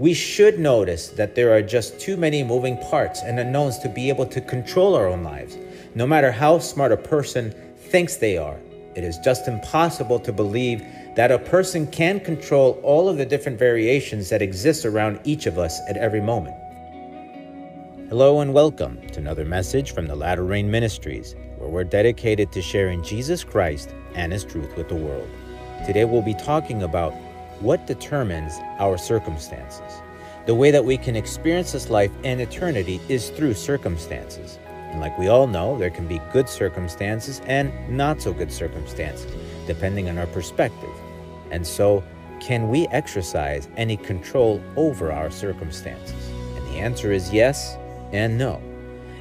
we 0.00 0.14
should 0.14 0.58
notice 0.58 1.08
that 1.08 1.34
there 1.34 1.52
are 1.52 1.60
just 1.60 2.00
too 2.00 2.16
many 2.16 2.42
moving 2.42 2.78
parts 2.78 3.20
and 3.20 3.38
unknowns 3.38 3.78
to 3.78 3.86
be 3.86 4.08
able 4.08 4.24
to 4.24 4.40
control 4.40 4.94
our 4.94 5.06
own 5.06 5.22
lives. 5.22 5.58
No 5.94 6.06
matter 6.06 6.32
how 6.32 6.58
smart 6.58 6.90
a 6.90 6.96
person 6.96 7.54
thinks 7.76 8.16
they 8.16 8.38
are, 8.38 8.58
it 8.94 9.04
is 9.04 9.18
just 9.18 9.46
impossible 9.46 10.18
to 10.20 10.32
believe 10.32 10.82
that 11.16 11.30
a 11.30 11.38
person 11.38 11.86
can 11.86 12.18
control 12.18 12.80
all 12.82 13.10
of 13.10 13.18
the 13.18 13.26
different 13.26 13.58
variations 13.58 14.30
that 14.30 14.40
exist 14.40 14.86
around 14.86 15.20
each 15.24 15.44
of 15.44 15.58
us 15.58 15.78
at 15.86 15.98
every 15.98 16.22
moment. 16.22 16.56
Hello 18.08 18.40
and 18.40 18.54
welcome 18.54 19.06
to 19.08 19.18
another 19.20 19.44
message 19.44 19.92
from 19.92 20.06
the 20.06 20.16
Latter 20.16 20.44
Rain 20.44 20.70
Ministries, 20.70 21.36
where 21.58 21.68
we're 21.68 21.84
dedicated 21.84 22.50
to 22.52 22.62
sharing 22.62 23.04
Jesus 23.04 23.44
Christ 23.44 23.94
and 24.14 24.32
His 24.32 24.46
truth 24.46 24.74
with 24.78 24.88
the 24.88 24.94
world. 24.94 25.28
Today 25.84 26.06
we'll 26.06 26.22
be 26.22 26.32
talking 26.32 26.84
about 26.84 27.12
what 27.60 27.86
determines 27.86 28.58
our 28.78 28.96
circumstances. 28.98 30.02
The 30.46 30.54
way 30.54 30.70
that 30.70 30.84
we 30.84 30.96
can 30.96 31.16
experience 31.16 31.72
this 31.72 31.90
life 31.90 32.10
and 32.24 32.40
eternity 32.40 33.00
is 33.08 33.30
through 33.30 33.54
circumstances. 33.54 34.58
And 34.90 35.00
like 35.00 35.16
we 35.18 35.28
all 35.28 35.46
know, 35.46 35.78
there 35.78 35.90
can 35.90 36.08
be 36.08 36.20
good 36.32 36.48
circumstances 36.48 37.40
and 37.46 37.72
not 37.88 38.20
so 38.20 38.32
good 38.32 38.50
circumstances, 38.50 39.32
depending 39.66 40.08
on 40.08 40.18
our 40.18 40.26
perspective. 40.28 40.90
And 41.50 41.66
so, 41.66 42.02
can 42.40 42.70
we 42.70 42.88
exercise 42.88 43.68
any 43.76 43.96
control 43.96 44.62
over 44.76 45.12
our 45.12 45.30
circumstances? 45.30 46.28
And 46.56 46.66
the 46.68 46.78
answer 46.78 47.12
is 47.12 47.32
yes 47.32 47.76
and 48.12 48.38
no. 48.38 48.60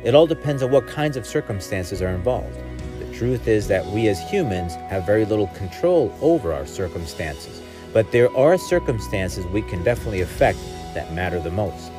It 0.03 0.15
all 0.15 0.25
depends 0.25 0.63
on 0.63 0.71
what 0.71 0.87
kinds 0.87 1.17
of 1.17 1.27
circumstances 1.27 2.01
are 2.01 2.09
involved. 2.09 2.57
The 2.99 3.13
truth 3.13 3.47
is 3.49 3.67
that 3.67 3.85
we 3.87 4.07
as 4.07 4.21
humans 4.21 4.75
have 4.75 5.05
very 5.05 5.25
little 5.25 5.47
control 5.47 6.15
over 6.21 6.53
our 6.53 6.65
circumstances, 6.65 7.61
but 7.93 8.11
there 8.11 8.35
are 8.35 8.57
circumstances 8.57 9.45
we 9.47 9.61
can 9.61 9.83
definitely 9.83 10.21
affect 10.21 10.59
that 10.93 11.13
matter 11.13 11.39
the 11.39 11.51
most. 11.51 11.91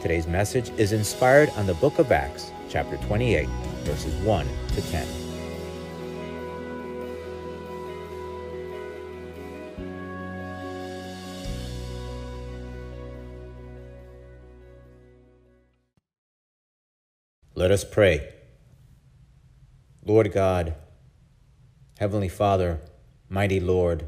Today's 0.00 0.26
message 0.26 0.70
is 0.78 0.92
inspired 0.92 1.50
on 1.56 1.66
the 1.66 1.74
book 1.74 1.98
of 1.98 2.12
Acts, 2.12 2.50
chapter 2.68 2.96
28, 2.98 3.48
verses 3.84 4.14
1 4.22 4.46
to 4.74 4.82
10. 4.82 5.06
Let 17.56 17.70
us 17.70 17.84
pray. 17.84 18.34
Lord 20.04 20.32
God, 20.32 20.74
Heavenly 21.98 22.28
Father, 22.28 22.80
Mighty 23.28 23.60
Lord, 23.60 24.06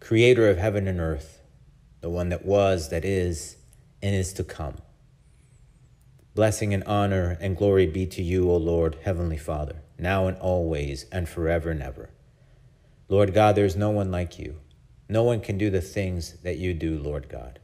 Creator 0.00 0.48
of 0.48 0.58
heaven 0.58 0.88
and 0.88 0.98
earth, 0.98 1.40
the 2.00 2.10
one 2.10 2.30
that 2.30 2.44
was, 2.44 2.88
that 2.88 3.04
is, 3.04 3.56
and 4.02 4.14
is 4.14 4.32
to 4.32 4.42
come. 4.42 4.76
Blessing 6.34 6.72
and 6.72 6.82
honor 6.84 7.36
and 7.40 7.56
glory 7.56 7.86
be 7.86 8.06
to 8.06 8.22
you, 8.22 8.50
O 8.50 8.56
Lord, 8.56 8.96
Heavenly 9.02 9.36
Father, 9.36 9.82
now 9.98 10.26
and 10.26 10.38
always 10.38 11.04
and 11.12 11.28
forever 11.28 11.70
and 11.70 11.82
ever. 11.82 12.10
Lord 13.08 13.34
God, 13.34 13.56
there 13.56 13.64
is 13.64 13.76
no 13.76 13.90
one 13.90 14.10
like 14.10 14.38
you. 14.38 14.56
No 15.08 15.22
one 15.22 15.40
can 15.40 15.58
do 15.58 15.70
the 15.70 15.80
things 15.80 16.34
that 16.44 16.56
you 16.56 16.72
do, 16.72 16.98
Lord 16.98 17.28
God. 17.28 17.58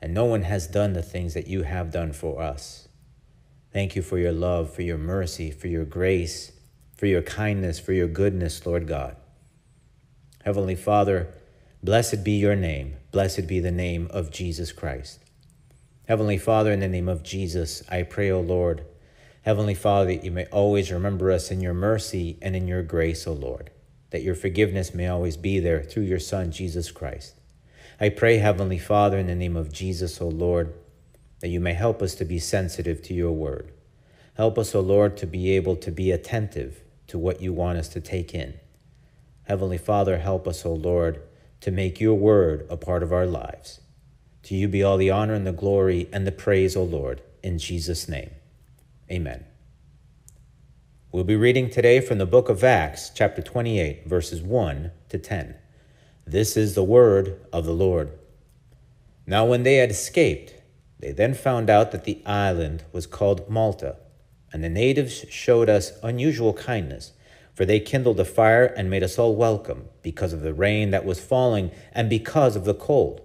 And 0.00 0.14
no 0.14 0.24
one 0.24 0.42
has 0.42 0.66
done 0.66 0.94
the 0.94 1.02
things 1.02 1.34
that 1.34 1.48
you 1.48 1.64
have 1.64 1.90
done 1.90 2.12
for 2.12 2.40
us. 2.40 2.88
Thank 3.72 3.94
you 3.94 4.02
for 4.02 4.18
your 4.18 4.32
love, 4.32 4.72
for 4.72 4.82
your 4.82 4.98
mercy, 4.98 5.50
for 5.50 5.68
your 5.68 5.84
grace, 5.84 6.52
for 6.96 7.06
your 7.06 7.22
kindness, 7.22 7.78
for 7.78 7.92
your 7.92 8.08
goodness, 8.08 8.64
Lord 8.64 8.86
God. 8.86 9.16
Heavenly 10.44 10.76
Father, 10.76 11.34
blessed 11.82 12.22
be 12.22 12.32
your 12.32 12.56
name. 12.56 12.96
Blessed 13.10 13.46
be 13.46 13.58
the 13.58 13.70
name 13.70 14.08
of 14.10 14.30
Jesus 14.30 14.70
Christ. 14.70 15.20
Heavenly 16.06 16.36
Father, 16.36 16.72
in 16.72 16.80
the 16.80 16.88
name 16.88 17.08
of 17.08 17.22
Jesus, 17.22 17.82
I 17.88 18.02
pray, 18.02 18.30
O 18.30 18.40
Lord, 18.40 18.84
Heavenly 19.42 19.74
Father, 19.74 20.14
that 20.14 20.24
you 20.24 20.30
may 20.30 20.44
always 20.46 20.92
remember 20.92 21.30
us 21.30 21.50
in 21.50 21.60
your 21.60 21.72
mercy 21.72 22.38
and 22.42 22.54
in 22.54 22.68
your 22.68 22.82
grace, 22.82 23.26
O 23.26 23.32
Lord, 23.32 23.70
that 24.10 24.22
your 24.22 24.34
forgiveness 24.34 24.92
may 24.92 25.08
always 25.08 25.38
be 25.38 25.58
there 25.58 25.82
through 25.82 26.02
your 26.02 26.18
Son, 26.18 26.52
Jesus 26.52 26.90
Christ. 26.90 27.34
I 27.98 28.10
pray, 28.10 28.38
Heavenly 28.38 28.78
Father, 28.78 29.18
in 29.18 29.28
the 29.28 29.34
name 29.34 29.56
of 29.56 29.72
Jesus, 29.72 30.20
O 30.20 30.28
Lord, 30.28 30.74
that 31.40 31.48
you 31.48 31.60
may 31.60 31.72
help 31.72 32.02
us 32.02 32.14
to 32.16 32.26
be 32.26 32.38
sensitive 32.38 33.00
to 33.04 33.14
your 33.14 33.32
word. 33.32 33.72
Help 34.34 34.58
us, 34.58 34.74
O 34.74 34.80
Lord, 34.80 35.16
to 35.16 35.26
be 35.26 35.52
able 35.52 35.76
to 35.76 35.90
be 35.90 36.10
attentive 36.10 36.82
to 37.06 37.18
what 37.18 37.40
you 37.40 37.54
want 37.54 37.78
us 37.78 37.88
to 37.88 38.00
take 38.00 38.34
in. 38.34 38.54
Heavenly 39.44 39.78
Father, 39.78 40.18
help 40.18 40.46
us, 40.46 40.66
O 40.66 40.72
Lord, 40.72 41.22
to 41.60 41.70
make 41.70 42.00
your 42.00 42.14
word 42.14 42.66
a 42.70 42.76
part 42.76 43.02
of 43.02 43.12
our 43.12 43.26
lives. 43.26 43.80
To 44.44 44.54
you 44.54 44.68
be 44.68 44.82
all 44.82 44.96
the 44.96 45.10
honor 45.10 45.34
and 45.34 45.46
the 45.46 45.52
glory 45.52 46.08
and 46.12 46.26
the 46.26 46.32
praise, 46.32 46.76
O 46.76 46.82
Lord, 46.82 47.22
in 47.42 47.58
Jesus' 47.58 48.08
name. 48.08 48.30
Amen. 49.10 49.44
We'll 51.12 51.24
be 51.24 51.36
reading 51.36 51.70
today 51.70 52.00
from 52.00 52.18
the 52.18 52.26
book 52.26 52.48
of 52.48 52.62
Acts, 52.62 53.10
chapter 53.12 53.42
28, 53.42 54.06
verses 54.06 54.40
1 54.40 54.92
to 55.08 55.18
10. 55.18 55.56
This 56.26 56.56
is 56.56 56.74
the 56.74 56.84
word 56.84 57.40
of 57.52 57.64
the 57.64 57.72
Lord. 57.72 58.12
Now, 59.26 59.44
when 59.44 59.64
they 59.64 59.76
had 59.76 59.90
escaped, 59.90 60.54
they 61.00 61.12
then 61.12 61.34
found 61.34 61.68
out 61.68 61.90
that 61.92 62.04
the 62.04 62.22
island 62.24 62.84
was 62.92 63.06
called 63.06 63.50
Malta, 63.50 63.96
and 64.52 64.62
the 64.62 64.68
natives 64.68 65.24
showed 65.30 65.68
us 65.68 65.92
unusual 66.02 66.52
kindness, 66.52 67.12
for 67.60 67.66
they 67.66 67.78
kindled 67.78 68.18
a 68.18 68.24
fire 68.24 68.64
and 68.64 68.88
made 68.88 69.02
us 69.02 69.18
all 69.18 69.36
welcome 69.36 69.84
because 70.00 70.32
of 70.32 70.40
the 70.40 70.54
rain 70.54 70.92
that 70.92 71.04
was 71.04 71.20
falling 71.20 71.70
and 71.92 72.08
because 72.08 72.56
of 72.56 72.64
the 72.64 72.72
cold. 72.72 73.20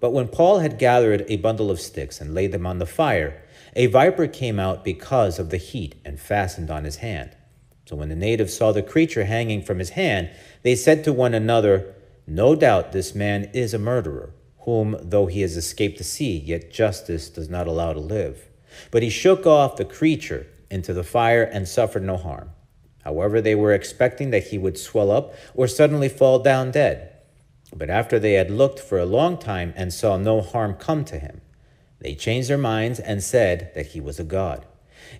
But 0.00 0.10
when 0.10 0.26
Paul 0.26 0.58
had 0.58 0.76
gathered 0.76 1.24
a 1.28 1.36
bundle 1.36 1.70
of 1.70 1.78
sticks 1.78 2.20
and 2.20 2.34
laid 2.34 2.50
them 2.50 2.66
on 2.66 2.80
the 2.80 2.84
fire, 2.84 3.40
a 3.76 3.86
viper 3.86 4.26
came 4.26 4.58
out 4.58 4.82
because 4.82 5.38
of 5.38 5.50
the 5.50 5.56
heat 5.56 5.94
and 6.04 6.18
fastened 6.18 6.68
on 6.68 6.82
his 6.82 6.96
hand. 6.96 7.36
So 7.84 7.94
when 7.94 8.08
the 8.08 8.16
natives 8.16 8.56
saw 8.56 8.72
the 8.72 8.82
creature 8.82 9.26
hanging 9.26 9.62
from 9.62 9.78
his 9.78 9.90
hand, 9.90 10.30
they 10.62 10.74
said 10.74 11.04
to 11.04 11.12
one 11.12 11.32
another, 11.32 11.94
No 12.26 12.56
doubt 12.56 12.90
this 12.90 13.14
man 13.14 13.48
is 13.54 13.72
a 13.72 13.78
murderer 13.78 14.34
whom, 14.62 14.96
though 15.00 15.26
he 15.26 15.42
has 15.42 15.56
escaped 15.56 15.98
the 15.98 16.02
sea, 16.02 16.36
yet 16.36 16.72
justice 16.72 17.28
does 17.28 17.48
not 17.48 17.68
allow 17.68 17.92
to 17.92 18.00
live. 18.00 18.48
But 18.90 19.04
he 19.04 19.10
shook 19.10 19.46
off 19.46 19.76
the 19.76 19.84
creature 19.84 20.48
into 20.72 20.92
the 20.92 21.04
fire 21.04 21.44
and 21.44 21.68
suffered 21.68 22.02
no 22.02 22.16
harm. 22.16 22.50
However, 23.06 23.40
they 23.40 23.54
were 23.54 23.72
expecting 23.72 24.30
that 24.30 24.48
he 24.48 24.58
would 24.58 24.76
swell 24.76 25.12
up 25.12 25.32
or 25.54 25.68
suddenly 25.68 26.08
fall 26.08 26.40
down 26.40 26.72
dead. 26.72 27.12
But 27.72 27.88
after 27.88 28.18
they 28.18 28.32
had 28.32 28.50
looked 28.50 28.80
for 28.80 28.98
a 28.98 29.06
long 29.06 29.38
time 29.38 29.72
and 29.76 29.94
saw 29.94 30.16
no 30.16 30.40
harm 30.40 30.74
come 30.74 31.04
to 31.04 31.20
him, 31.20 31.40
they 32.00 32.16
changed 32.16 32.50
their 32.50 32.58
minds 32.58 32.98
and 32.98 33.22
said 33.22 33.70
that 33.76 33.86
he 33.86 34.00
was 34.00 34.18
a 34.18 34.24
god. 34.24 34.66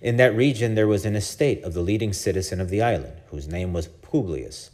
In 0.01 0.17
that 0.17 0.35
region 0.35 0.75
there 0.75 0.85
was 0.85 1.05
an 1.05 1.15
estate 1.15 1.63
of 1.63 1.73
the 1.73 1.81
leading 1.81 2.11
citizen 2.11 2.59
of 2.59 2.69
the 2.69 2.81
island, 2.81 3.21
whose 3.27 3.47
name 3.47 3.71
was 3.71 3.87
Publius, 3.87 4.71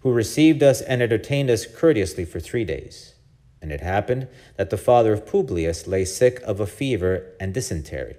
who 0.00 0.12
received 0.12 0.62
us 0.62 0.82
and 0.82 1.00
entertained 1.00 1.48
us 1.48 1.64
courteously 1.64 2.26
for 2.26 2.40
three 2.40 2.66
days. 2.66 3.14
And 3.62 3.72
it 3.72 3.80
happened 3.80 4.28
that 4.58 4.68
the 4.68 4.76
father 4.76 5.14
of 5.14 5.24
Publius 5.24 5.86
lay 5.86 6.04
sick 6.04 6.42
of 6.42 6.60
a 6.60 6.66
fever 6.66 7.32
and 7.40 7.54
dysentery. 7.54 8.16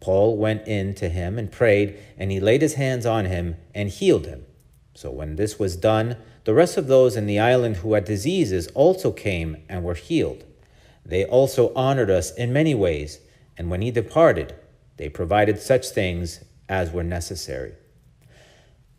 Paul 0.00 0.36
went 0.36 0.66
in 0.66 0.94
to 0.94 1.08
him 1.08 1.38
and 1.38 1.50
prayed, 1.50 1.98
and 2.16 2.30
he 2.30 2.40
laid 2.40 2.62
his 2.62 2.74
hands 2.74 3.04
on 3.04 3.24
him 3.24 3.56
and 3.74 3.88
healed 3.88 4.26
him. 4.26 4.46
So 4.94 5.10
when 5.10 5.36
this 5.36 5.58
was 5.58 5.76
done, 5.76 6.16
the 6.44 6.54
rest 6.54 6.76
of 6.76 6.86
those 6.86 7.16
in 7.16 7.26
the 7.26 7.38
island 7.38 7.78
who 7.78 7.94
had 7.94 8.04
diseases 8.04 8.68
also 8.68 9.12
came 9.12 9.58
and 9.68 9.84
were 9.84 9.94
healed. 9.94 10.44
They 11.04 11.24
also 11.24 11.72
honored 11.74 12.10
us 12.10 12.34
in 12.34 12.52
many 12.52 12.74
ways, 12.74 13.20
and 13.56 13.70
when 13.70 13.82
he 13.82 13.90
departed, 13.90 14.54
they 14.96 15.08
provided 15.08 15.58
such 15.58 15.88
things 15.88 16.44
as 16.68 16.90
were 16.90 17.04
necessary. 17.04 17.74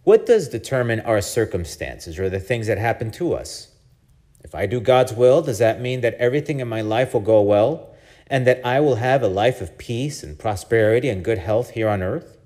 What 0.04 0.26
does 0.26 0.48
determine 0.48 1.02
our 1.02 1.22
circumstances 1.22 2.18
or 2.18 2.30
the 2.30 2.40
things 2.40 2.68
that 2.68 2.78
happen 2.78 3.12
to 3.12 3.34
us? 3.34 3.68
If 4.44 4.56
I 4.56 4.66
do 4.66 4.80
God's 4.80 5.14
will, 5.14 5.42
does 5.42 5.60
that 5.60 5.82
mean 5.82 6.02
that 6.02 6.16
everything 6.16 6.60
in 6.60 6.68
my 6.68 6.82
life 6.82 7.14
will 7.14 7.22
go 7.22 7.42
well 7.42 7.89
and 8.30 8.46
that 8.46 8.66
I 8.66 8.80
will 8.80 8.96
have 8.96 9.24
a 9.24 9.28
life 9.28 9.62
of 9.62 9.78
peace 9.78 10.24
and 10.24 10.38
prosperity 10.38 11.10
and 11.10 11.24
good 11.24 11.40
health 11.40 11.72
here 11.72 11.90
on 11.90 12.04
earth? 12.04 12.38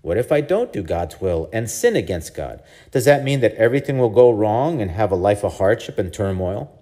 What 0.00 0.16
if 0.16 0.32
I 0.32 0.40
don't 0.40 0.72
do 0.72 0.82
God's 0.82 1.20
will 1.20 1.50
and 1.52 1.68
sin 1.68 1.96
against 1.96 2.34
God? 2.34 2.62
Does 2.92 3.04
that 3.04 3.24
mean 3.24 3.40
that 3.40 3.54
everything 3.56 3.98
will 3.98 4.10
go 4.10 4.30
wrong 4.30 4.80
and 4.80 4.90
have 4.90 5.10
a 5.10 5.16
life 5.16 5.44
of 5.44 5.58
hardship 5.58 5.98
and 5.98 6.12
turmoil? 6.12 6.72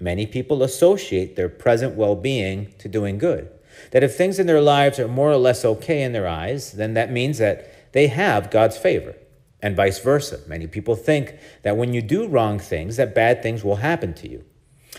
Many 0.00 0.26
people 0.26 0.62
associate 0.62 1.34
their 1.34 1.48
present 1.48 1.96
well 1.96 2.14
being 2.14 2.74
to 2.78 2.88
doing 2.88 3.18
good. 3.18 3.50
That 3.92 4.02
if 4.02 4.16
things 4.16 4.38
in 4.38 4.46
their 4.46 4.60
lives 4.60 4.98
are 4.98 5.08
more 5.08 5.30
or 5.30 5.36
less 5.36 5.64
okay 5.64 6.02
in 6.02 6.12
their 6.12 6.28
eyes, 6.28 6.72
then 6.72 6.94
that 6.94 7.12
means 7.12 7.38
that 7.38 7.92
they 7.92 8.08
have 8.08 8.50
God's 8.50 8.76
favor 8.76 9.14
and 9.60 9.76
vice 9.76 9.98
versa. 9.98 10.40
Many 10.46 10.66
people 10.66 10.94
think 10.94 11.34
that 11.62 11.76
when 11.76 11.92
you 11.92 12.02
do 12.02 12.28
wrong 12.28 12.58
things, 12.58 12.96
that 12.96 13.14
bad 13.14 13.42
things 13.42 13.64
will 13.64 13.76
happen 13.76 14.14
to 14.14 14.28
you. 14.28 14.44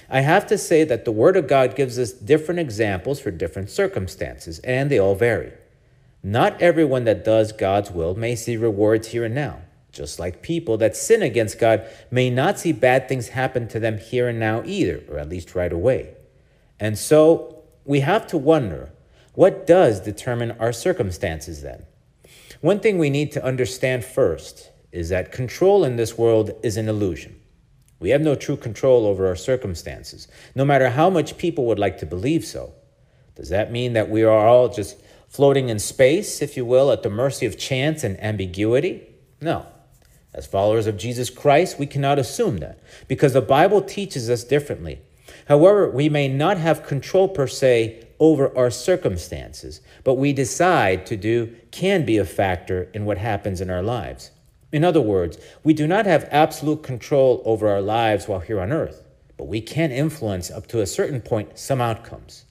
I 0.09 0.21
have 0.21 0.47
to 0.47 0.57
say 0.57 0.83
that 0.85 1.06
the 1.06 1.11
Word 1.11 1.38
of 1.38 1.47
God 1.47 1.75
gives 1.75 2.00
us 2.00 2.11
different 2.11 2.59
examples 2.59 3.19
for 3.19 3.29
different 3.29 3.69
circumstances, 3.69 4.59
and 4.59 4.89
they 4.89 5.00
all 5.00 5.15
vary. 5.15 5.53
Not 6.23 6.61
everyone 6.61 7.06
that 7.06 7.23
does 7.23 7.51
God's 7.51 7.91
will 7.91 8.15
may 8.15 8.35
see 8.35 8.57
rewards 8.57 9.09
here 9.09 9.23
and 9.23 9.35
now, 9.35 9.61
just 9.91 10.19
like 10.19 10.41
people 10.41 10.77
that 10.77 10.97
sin 10.97 11.21
against 11.21 11.59
God 11.59 11.88
may 12.09 12.29
not 12.29 12.59
see 12.59 12.71
bad 12.71 13.07
things 13.07 13.29
happen 13.29 13.67
to 13.67 13.79
them 13.79 14.00
here 14.00 14.27
and 14.27 14.39
now 14.39 14.63
either, 14.65 15.03
or 15.09 15.19
at 15.19 15.29
least 15.29 15.56
right 15.56 15.71
away. 15.71 16.15
And 16.79 16.97
so 16.97 17.63
we 17.85 18.00
have 18.00 18.25
to 18.27 18.38
wonder 18.38 18.91
what 19.33 19.65
does 19.65 20.00
determine 20.00 20.51
our 20.53 20.73
circumstances 20.73 21.61
then? 21.61 21.85
One 22.61 22.79
thing 22.79 22.97
we 22.97 23.09
need 23.09 23.31
to 23.33 23.44
understand 23.44 24.03
first 24.03 24.71
is 24.91 25.09
that 25.09 25.31
control 25.31 25.83
in 25.85 25.95
this 25.95 26.17
world 26.17 26.51
is 26.63 26.77
an 26.77 26.89
illusion. 26.89 27.39
We 27.99 28.11
have 28.11 28.21
no 28.21 28.35
true 28.35 28.57
control 28.57 29.05
over 29.05 29.27
our 29.27 29.35
circumstances, 29.35 30.27
no 30.55 30.63
matter 30.63 30.89
how 30.89 31.09
much 31.09 31.37
people 31.37 31.65
would 31.65 31.79
like 31.79 31.97
to 31.99 32.05
believe 32.05 32.45
so. 32.45 32.73
Does 33.35 33.49
that 33.49 33.71
mean 33.71 33.93
that 33.93 34.09
we 34.09 34.23
are 34.23 34.47
all 34.47 34.69
just 34.69 34.97
floating 35.27 35.69
in 35.69 35.79
space, 35.79 36.41
if 36.41 36.57
you 36.57 36.65
will, 36.65 36.91
at 36.91 37.03
the 37.03 37.09
mercy 37.09 37.45
of 37.45 37.57
chance 37.57 38.03
and 38.03 38.21
ambiguity? 38.21 39.07
No. 39.41 39.65
As 40.33 40.45
followers 40.45 40.87
of 40.87 40.97
Jesus 40.97 41.29
Christ, 41.29 41.79
we 41.79 41.85
cannot 41.85 42.19
assume 42.19 42.57
that 42.57 42.79
because 43.07 43.33
the 43.33 43.41
Bible 43.41 43.81
teaches 43.81 44.29
us 44.29 44.43
differently. 44.43 45.01
However, 45.47 45.89
we 45.89 46.09
may 46.09 46.27
not 46.27 46.57
have 46.57 46.85
control 46.85 47.27
per 47.27 47.47
se 47.47 48.07
over 48.19 48.55
our 48.57 48.69
circumstances, 48.69 49.81
but 50.03 50.15
we 50.15 50.33
decide 50.33 51.05
to 51.07 51.17
do 51.17 51.55
can 51.71 52.05
be 52.05 52.17
a 52.17 52.25
factor 52.25 52.89
in 52.93 53.05
what 53.05 53.17
happens 53.17 53.61
in 53.61 53.69
our 53.69 53.81
lives. 53.81 54.31
In 54.71 54.83
other 54.83 55.01
words, 55.01 55.38
we 55.63 55.74
do 55.74 55.88
not 55.88 56.06
have 56.06 56.27
absolute 56.31 56.83
control 56.83 57.42
over 57.45 57.68
our 57.68 57.81
lives 57.81 58.27
while 58.27 58.39
here 58.39 58.60
on 58.60 58.71
earth, 58.71 59.04
but 59.38 59.48
we 59.48 59.62
can 59.62 59.92
influence 59.92 60.51
up 60.51 60.68
to 60.68 60.81
a 60.81 60.86
certain 60.86 61.21
point 61.21 61.57
some 61.57 61.81
outcomes. 61.81 62.45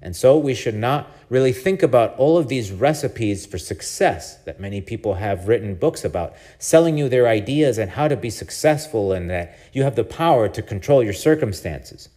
And 0.00 0.14
so 0.14 0.38
we 0.38 0.54
should 0.54 0.76
not 0.76 1.10
really 1.28 1.52
think 1.52 1.82
about 1.82 2.16
all 2.16 2.38
of 2.38 2.48
these 2.48 2.70
recipes 2.70 3.44
for 3.44 3.58
success 3.58 4.36
that 4.44 4.60
many 4.60 4.80
people 4.80 5.14
have 5.14 5.48
written 5.48 5.74
books 5.74 6.04
about, 6.04 6.34
selling 6.58 6.96
you 6.96 7.08
their 7.08 7.26
ideas 7.26 7.78
and 7.78 7.90
how 7.90 8.06
to 8.06 8.16
be 8.16 8.30
successful 8.30 9.12
and 9.12 9.28
that 9.28 9.58
you 9.72 9.82
have 9.82 9.96
the 9.96 10.04
power 10.04 10.48
to 10.48 10.62
control 10.62 11.02
your 11.02 11.12
circumstances. 11.12 12.08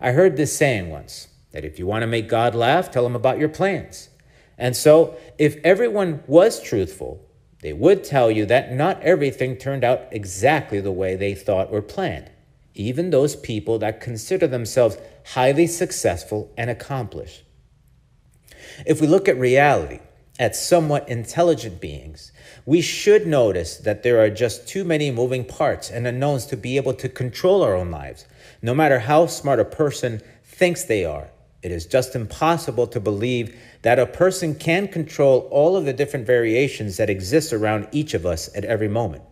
I 0.00 0.10
heard 0.10 0.36
this 0.36 0.56
saying 0.56 0.90
once 0.90 1.28
that 1.52 1.64
if 1.64 1.78
you 1.78 1.86
want 1.86 2.02
to 2.02 2.08
make 2.08 2.28
God 2.28 2.54
laugh, 2.54 2.90
tell 2.90 3.06
him 3.06 3.16
about 3.16 3.38
your 3.38 3.48
plans. 3.48 4.08
And 4.58 4.76
so 4.76 5.16
if 5.38 5.56
everyone 5.64 6.22
was 6.26 6.60
truthful, 6.60 7.24
they 7.62 7.72
would 7.72 8.04
tell 8.04 8.30
you 8.30 8.46
that 8.46 8.72
not 8.72 9.02
everything 9.02 9.56
turned 9.56 9.84
out 9.84 10.08
exactly 10.10 10.80
the 10.80 10.92
way 10.92 11.14
they 11.14 11.34
thought 11.34 11.68
or 11.70 11.82
planned, 11.82 12.30
even 12.74 13.10
those 13.10 13.36
people 13.36 13.78
that 13.78 14.00
consider 14.00 14.46
themselves 14.46 14.96
highly 15.34 15.66
successful 15.66 16.52
and 16.56 16.70
accomplished. 16.70 17.44
If 18.86 19.00
we 19.00 19.06
look 19.06 19.28
at 19.28 19.36
reality, 19.36 20.00
at 20.38 20.56
somewhat 20.56 21.06
intelligent 21.06 21.82
beings, 21.82 22.32
we 22.64 22.80
should 22.80 23.26
notice 23.26 23.76
that 23.76 24.02
there 24.02 24.20
are 24.20 24.30
just 24.30 24.66
too 24.66 24.84
many 24.84 25.10
moving 25.10 25.44
parts 25.44 25.90
and 25.90 26.06
unknowns 26.06 26.46
to 26.46 26.56
be 26.56 26.78
able 26.78 26.94
to 26.94 27.10
control 27.10 27.62
our 27.62 27.76
own 27.76 27.90
lives. 27.90 28.24
No 28.62 28.74
matter 28.74 29.00
how 29.00 29.26
smart 29.26 29.60
a 29.60 29.66
person 29.66 30.22
thinks 30.42 30.84
they 30.84 31.04
are, 31.04 31.28
it 31.62 31.70
is 31.70 31.86
just 31.86 32.14
impossible 32.14 32.86
to 32.86 33.00
believe 33.00 33.58
that 33.82 33.98
a 33.98 34.06
person 34.06 34.54
can 34.54 34.88
control 34.88 35.48
all 35.50 35.76
of 35.76 35.84
the 35.84 35.92
different 35.92 36.26
variations 36.26 36.96
that 36.96 37.10
exist 37.10 37.52
around 37.52 37.88
each 37.92 38.14
of 38.14 38.24
us 38.24 38.48
at 38.56 38.64
every 38.64 38.88
moment. 38.88 39.22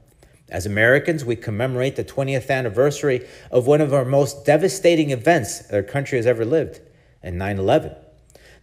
As 0.51 0.67
Americans, 0.67 1.25
we 1.25 1.37
commemorate 1.37 1.97
the 1.97 2.05
20th 2.05 2.51
anniversary 2.51 3.27
of 3.51 3.67
one 3.67 3.81
of 3.81 3.93
our 3.93 4.05
most 4.05 4.45
devastating 4.45 5.11
events 5.11 5.71
our 5.71 5.83
country 5.83 6.19
has 6.19 6.27
ever 6.27 6.45
lived, 6.45 6.81
in 7.23 7.37
9 7.39 7.59
11. 7.59 7.95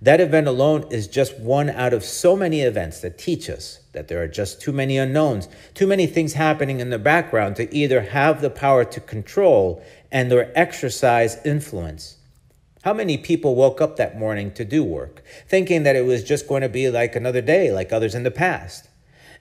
That 0.02 0.20
event 0.20 0.48
alone 0.48 0.88
is 0.92 1.08
just 1.08 1.40
one 1.40 1.70
out 1.70 1.94
of 1.94 2.04
so 2.04 2.36
many 2.36 2.62
events 2.62 3.02
that 3.02 3.18
teach 3.18 3.50
us 3.50 3.80
that 3.94 4.08
there 4.08 4.22
are 4.22 4.28
just 4.28 4.62
too 4.62 4.72
many 4.72 4.98
unknowns, 4.98 5.48
too 5.74 5.88
many 5.88 6.06
things 6.06 6.34
happening 6.34 6.80
in 6.80 6.90
the 6.90 7.00
background 7.00 7.56
to 7.56 7.74
either 7.74 8.02
have 8.02 8.42
the 8.42 8.50
power 8.50 8.84
to 8.84 9.00
control 9.00 9.84
and 10.12 10.32
or 10.34 10.52
exercise 10.54 11.38
influence. 11.46 12.18
How 12.86 12.94
many 12.94 13.18
people 13.18 13.56
woke 13.56 13.82
up 13.82 13.96
that 13.96 14.16
morning 14.16 14.52
to 14.52 14.64
do 14.64 14.84
work, 14.84 15.24
thinking 15.48 15.82
that 15.82 15.96
it 15.96 16.06
was 16.06 16.24
just 16.24 16.48
going 16.48 16.62
to 16.62 16.70
be 16.70 16.88
like 16.88 17.16
another 17.16 17.42
day, 17.42 17.72
like 17.72 17.92
others 17.92 18.14
in 18.14 18.22
the 18.22 18.30
past? 18.30 18.90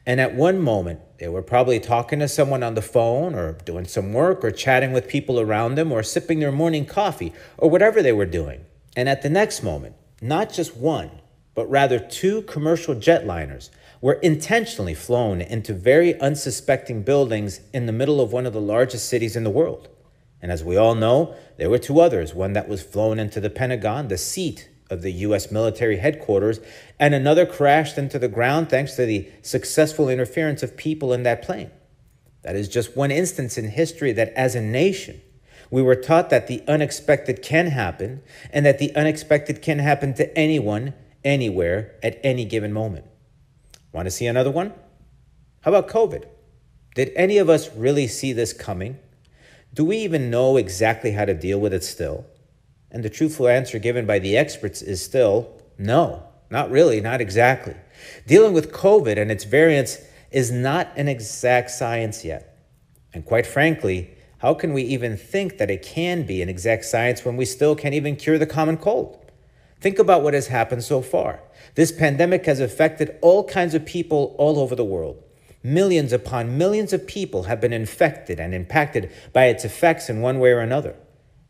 And 0.07 0.19
at 0.19 0.35
one 0.35 0.59
moment, 0.59 1.01
they 1.19 1.29
were 1.29 1.43
probably 1.43 1.79
talking 1.79 2.21
to 2.21 2.29
someone 2.29 2.63
on 2.63 2.75
the 2.75 2.81
phone 2.81 3.35
or 3.35 3.53
doing 3.53 3.85
some 3.85 4.15
work 4.15 4.43
or 4.47 4.51
chatting 4.51 4.95
with 4.95 5.09
people 5.09 5.39
around 5.39 5.75
them 5.75 5.93
or 5.93 6.03
sipping 6.03 6.41
their 6.41 6.51
morning 6.51 6.87
coffee 6.87 7.35
or 7.59 7.69
whatever 7.69 8.03
they 8.03 8.15
were 8.15 8.25
doing. 8.25 8.65
And 8.97 9.11
at 9.11 9.21
the 9.21 9.29
next 9.29 9.63
moment, 9.63 9.97
not 10.23 10.51
just 10.51 10.75
one, 10.75 11.11
but 11.55 11.69
rather 11.69 11.99
two 11.99 12.41
commercial 12.43 12.95
jetliners 12.95 13.69
were 14.01 14.15
intentionally 14.15 14.95
flown 14.95 15.43
into 15.43 15.75
very 15.75 16.19
unsuspecting 16.19 17.03
buildings 17.03 17.61
in 17.75 17.85
the 17.85 17.93
middle 17.93 18.23
of 18.23 18.33
one 18.33 18.47
of 18.47 18.55
the 18.55 18.61
largest 18.63 19.07
cities 19.07 19.37
in 19.37 19.45
the 19.45 19.51
world. 19.51 19.91
And 20.45 20.53
as 20.53 20.63
we 20.63 20.77
all 20.77 20.95
know, 20.95 21.35
there 21.57 21.71
were 21.71 21.79
two 21.79 22.01
others 22.01 22.35
one 22.35 22.53
that 22.53 22.69
was 22.69 22.83
flown 22.83 23.19
into 23.19 23.41
the 23.41 23.49
Pentagon, 23.49 24.09
the 24.09 24.19
seat 24.19 24.69
of 24.91 25.01
the 25.01 25.11
U.S. 25.11 25.51
military 25.51 25.97
headquarters, 25.97 26.61
and 27.01 27.15
another 27.15 27.47
crashed 27.47 27.97
into 27.97 28.19
the 28.19 28.29
ground 28.29 28.69
thanks 28.69 28.95
to 28.97 29.07
the 29.07 29.27
successful 29.41 30.11
interference 30.11 30.63
of 30.63 30.77
people 30.77 31.15
in 31.15 31.23
that 31.23 31.41
plane. 31.41 31.71
That 32.43 32.57
is 32.57 32.69
just 32.69 32.95
one 32.95 33.11
instance 33.11 33.57
in 33.57 33.71
history 33.71 34.13
that, 34.13 34.35
as 34.35 34.55
a 34.55 34.61
nation, 34.61 35.23
we 35.71 35.81
were 35.81 35.97
taught 35.97 36.29
that 36.29 36.47
the 36.47 36.63
unexpected 36.69 37.41
can 37.41 37.69
happen 37.69 38.21
and 38.51 38.67
that 38.67 38.79
the 38.79 38.95
unexpected 38.95 39.63
can 39.63 39.79
happen 39.79 40.13
to 40.13 40.39
anyone, 40.39 40.93
anywhere, 41.25 41.95
at 42.03 42.21
any 42.23 42.45
given 42.45 42.71
moment. 42.71 43.07
Want 43.95 44.05
to 44.05 44.11
see 44.11 44.27
another 44.27 44.51
one? 44.51 44.75
How 45.63 45.71
about 45.71 45.89
COVID? 45.89 46.27
Did 46.95 47.13
any 47.17 47.39
of 47.39 47.49
us 47.49 47.75
really 47.75 48.07
see 48.07 48.35
this 48.35 48.53
coming? 48.53 48.99
Do 49.75 49.85
we 49.85 49.97
even 49.99 50.31
know 50.31 50.57
exactly 50.57 51.11
how 51.11 51.25
to 51.25 51.35
deal 51.35 51.59
with 51.59 51.75
it 51.75 51.83
still? 51.83 52.25
And 52.93 53.03
the 53.03 53.11
truthful 53.11 53.49
answer 53.49 53.81
given 53.81 54.07
by 54.07 54.21
the 54.21 54.37
experts 54.37 54.83
is 54.83 55.03
still 55.03 55.51
no, 55.77 56.23
not 56.49 56.71
really, 56.71 57.01
not 57.01 57.21
exactly. 57.21 57.75
Dealing 58.25 58.53
with 58.53 58.71
COVID 58.71 59.19
and 59.19 59.33
its 59.33 59.43
variants 59.43 59.99
is 60.31 60.53
not 60.53 60.93
an 60.97 61.09
exact 61.09 61.73
science 61.73 62.25
yet. 62.25 62.57
And 63.13 63.25
quite 63.25 63.47
frankly, 63.47 64.11
how 64.39 64.55
can 64.55 64.75
we 64.75 64.83
even 64.83 65.17
think 65.17 65.59
that 65.59 65.71
it 65.73 65.83
can 65.83 66.25
be 66.25 66.41
an 66.41 66.49
exact 66.49 66.85
science 66.85 67.25
when 67.25 67.37
we 67.37 67.45
still 67.45 67.75
can't 67.75 67.95
even 67.95 68.15
cure 68.15 68.39
the 68.39 68.47
common 68.47 68.77
cold? 68.77 69.19
Think 69.81 69.99
about 69.99 70.23
what 70.23 70.35
has 70.35 70.47
happened 70.47 70.85
so 70.85 71.03
far. 71.03 71.41
This 71.75 71.91
pandemic 71.91 72.47
has 72.47 72.61
affected 72.61 73.17
all 73.21 73.43
kinds 73.43 73.75
of 73.75 73.85
people 73.85 74.37
all 74.39 74.61
over 74.61 74.77
the 74.77 74.85
world. 74.85 75.21
Millions 75.67 76.13
upon 76.13 76.59
millions 76.59 76.93
of 76.93 77.07
people 77.07 77.45
have 77.45 77.59
been 77.59 77.73
infected 77.73 78.39
and 78.39 78.53
impacted 78.55 79.11
by 79.33 79.47
its 79.47 79.65
effects 79.65 80.11
in 80.11 80.21
one 80.21 80.39
way 80.39 80.51
or 80.51 80.61
another. 80.61 80.95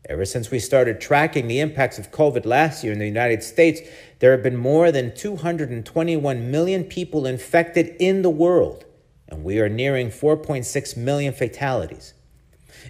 Ever 0.07 0.23
since 0.23 0.49
we 0.49 0.59
started 0.59 1.01
tracking 1.01 1.49
the 1.49 1.59
impacts 1.59 1.99
of 1.99 2.11
COVID 2.11 2.45
last 2.45 2.81
year 2.81 2.93
in 2.93 2.99
the 2.99 3.07
United 3.07 3.43
States, 3.43 3.81
there 4.19 4.31
have 4.31 4.41
been 4.41 4.55
more 4.55 4.89
than 4.89 5.13
221 5.13 6.49
million 6.49 6.85
people 6.85 7.25
infected 7.25 7.93
in 7.99 8.21
the 8.21 8.29
world, 8.29 8.85
and 9.27 9.43
we 9.43 9.59
are 9.59 9.67
nearing 9.67 10.07
4.6 10.07 10.95
million 10.95 11.33
fatalities. 11.33 12.13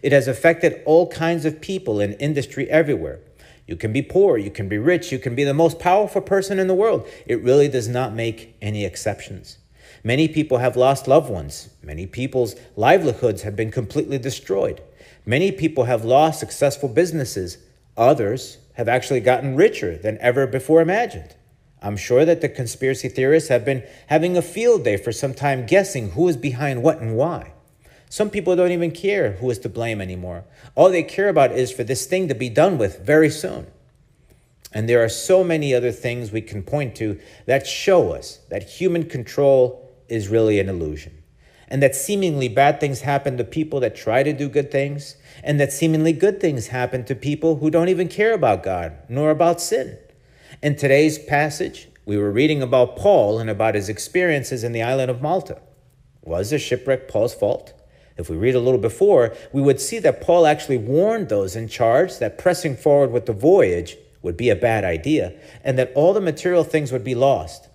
It 0.04 0.12
has 0.12 0.28
affected 0.28 0.84
all 0.86 1.08
kinds 1.08 1.44
of 1.44 1.60
people 1.60 2.00
in 2.00 2.14
industry 2.14 2.70
everywhere. 2.70 3.22
You 3.66 3.78
can 3.78 3.92
be 3.92 4.04
poor, 4.04 4.38
you 4.38 4.52
can 4.52 4.70
be 4.70 4.78
rich, 4.78 5.12
you 5.12 5.18
can 5.18 5.34
be 5.34 5.44
the 5.44 5.56
most 5.56 5.80
powerful 5.80 6.22
person 6.22 6.60
in 6.60 6.68
the 6.68 6.76
world. 6.76 7.08
It 7.26 7.42
really 7.42 7.68
does 7.68 7.88
not 7.88 8.14
make 8.14 8.56
any 8.62 8.86
exceptions. 8.86 9.58
Many 10.06 10.28
people 10.28 10.60
have 10.60 10.78
lost 10.78 11.08
loved 11.08 11.32
ones. 11.32 11.70
Many 11.82 12.06
people's 12.06 12.56
livelihoods 12.76 13.42
have 13.42 13.56
been 13.56 13.72
completely 13.72 14.20
destroyed. 14.20 14.80
Many 15.26 15.52
people 15.52 15.86
have 15.86 16.06
lost 16.06 16.40
successful 16.40 16.90
businesses. 16.90 17.58
Others 17.98 18.60
have 18.74 18.88
actually 18.88 19.22
gotten 19.22 19.56
richer 19.56 19.98
than 19.98 20.20
ever 20.22 20.46
before 20.46 20.80
imagined. 20.80 21.34
I'm 21.82 21.98
sure 21.98 22.24
that 22.24 22.42
the 22.42 22.50
conspiracy 22.50 23.10
theorists 23.10 23.50
have 23.50 23.66
been 23.66 23.84
having 24.06 24.38
a 24.38 24.44
field 24.44 24.84
day 24.84 24.98
for 24.98 25.12
some 25.12 25.34
time 25.34 25.66
guessing 25.66 26.12
who 26.12 26.28
is 26.28 26.38
behind 26.38 26.84
what 26.84 27.02
and 27.02 27.18
why. 27.18 27.54
Some 28.08 28.30
people 28.30 28.56
don't 28.56 28.72
even 28.72 28.92
care 28.92 29.32
who 29.32 29.50
is 29.50 29.58
to 29.60 29.70
blame 29.70 30.02
anymore. 30.02 30.46
All 30.76 30.92
they 30.92 31.02
care 31.02 31.30
about 31.30 31.52
is 31.54 31.72
for 31.72 31.84
this 31.84 32.06
thing 32.06 32.28
to 32.28 32.36
be 32.36 32.50
done 32.50 32.78
with 32.78 33.04
very 33.04 33.32
soon. 33.32 33.66
And 34.72 34.88
there 34.88 35.04
are 35.04 35.10
so 35.10 35.44
many 35.44 35.74
other 35.74 35.92
things 35.92 36.32
we 36.32 36.42
can 36.42 36.62
point 36.62 36.96
to 36.98 37.20
that 37.48 37.66
show 37.66 38.12
us 38.12 38.42
that 38.50 38.70
human 38.70 39.10
control 39.10 39.85
is 40.08 40.28
really 40.28 40.60
an 40.60 40.70
illusion. 40.70 41.24
And 41.68 41.82
that 41.82 41.96
seemingly 41.96 42.48
bad 42.48 42.80
things 42.80 43.02
happen 43.02 43.38
to 43.38 43.44
people 43.44 43.80
that 43.80 43.96
try 43.96 44.24
to 44.24 44.34
do 44.34 44.48
good 44.48 44.72
things, 44.72 45.16
and 45.44 45.60
that 45.60 45.74
seemingly 45.74 46.14
good 46.14 46.40
things 46.40 46.68
happen 46.68 47.06
to 47.06 47.16
people 47.16 47.58
who 47.58 47.72
don't 47.72 47.90
even 47.90 48.08
care 48.08 48.34
about 48.34 48.64
God 48.64 48.94
nor 49.10 49.32
about 49.32 49.62
sin. 49.62 49.98
In 50.62 50.76
today's 50.76 51.18
passage, 51.18 51.88
we 52.06 52.18
were 52.18 52.32
reading 52.32 52.62
about 52.62 52.96
Paul 52.96 53.40
and 53.40 53.50
about 53.50 53.76
his 53.76 53.90
experiences 53.90 54.64
in 54.64 54.74
the 54.74 54.84
island 54.84 55.10
of 55.10 55.22
Malta. 55.22 55.60
Was 56.22 56.52
the 56.52 56.60
shipwreck 56.60 57.08
Paul's 57.08 57.34
fault? 57.34 57.74
If 58.18 58.30
we 58.30 58.38
read 58.38 58.56
a 58.56 58.60
little 58.60 58.80
before, 58.80 59.36
we 59.52 59.62
would 59.62 59.82
see 59.82 60.00
that 60.00 60.22
Paul 60.22 60.46
actually 60.46 60.78
warned 60.78 61.30
those 61.30 61.56
in 61.56 61.68
charge 61.68 62.20
that 62.20 62.38
pressing 62.38 62.78
forward 62.78 63.12
with 63.12 63.26
the 63.26 63.34
voyage 63.34 63.98
would 64.22 64.38
be 64.38 64.50
a 64.50 64.56
bad 64.56 64.84
idea 64.84 65.34
and 65.64 65.78
that 65.78 65.92
all 65.96 66.14
the 66.14 66.22
material 66.22 66.64
things 66.64 66.92
would 66.92 67.04
be 67.04 67.16
lost. 67.16 67.68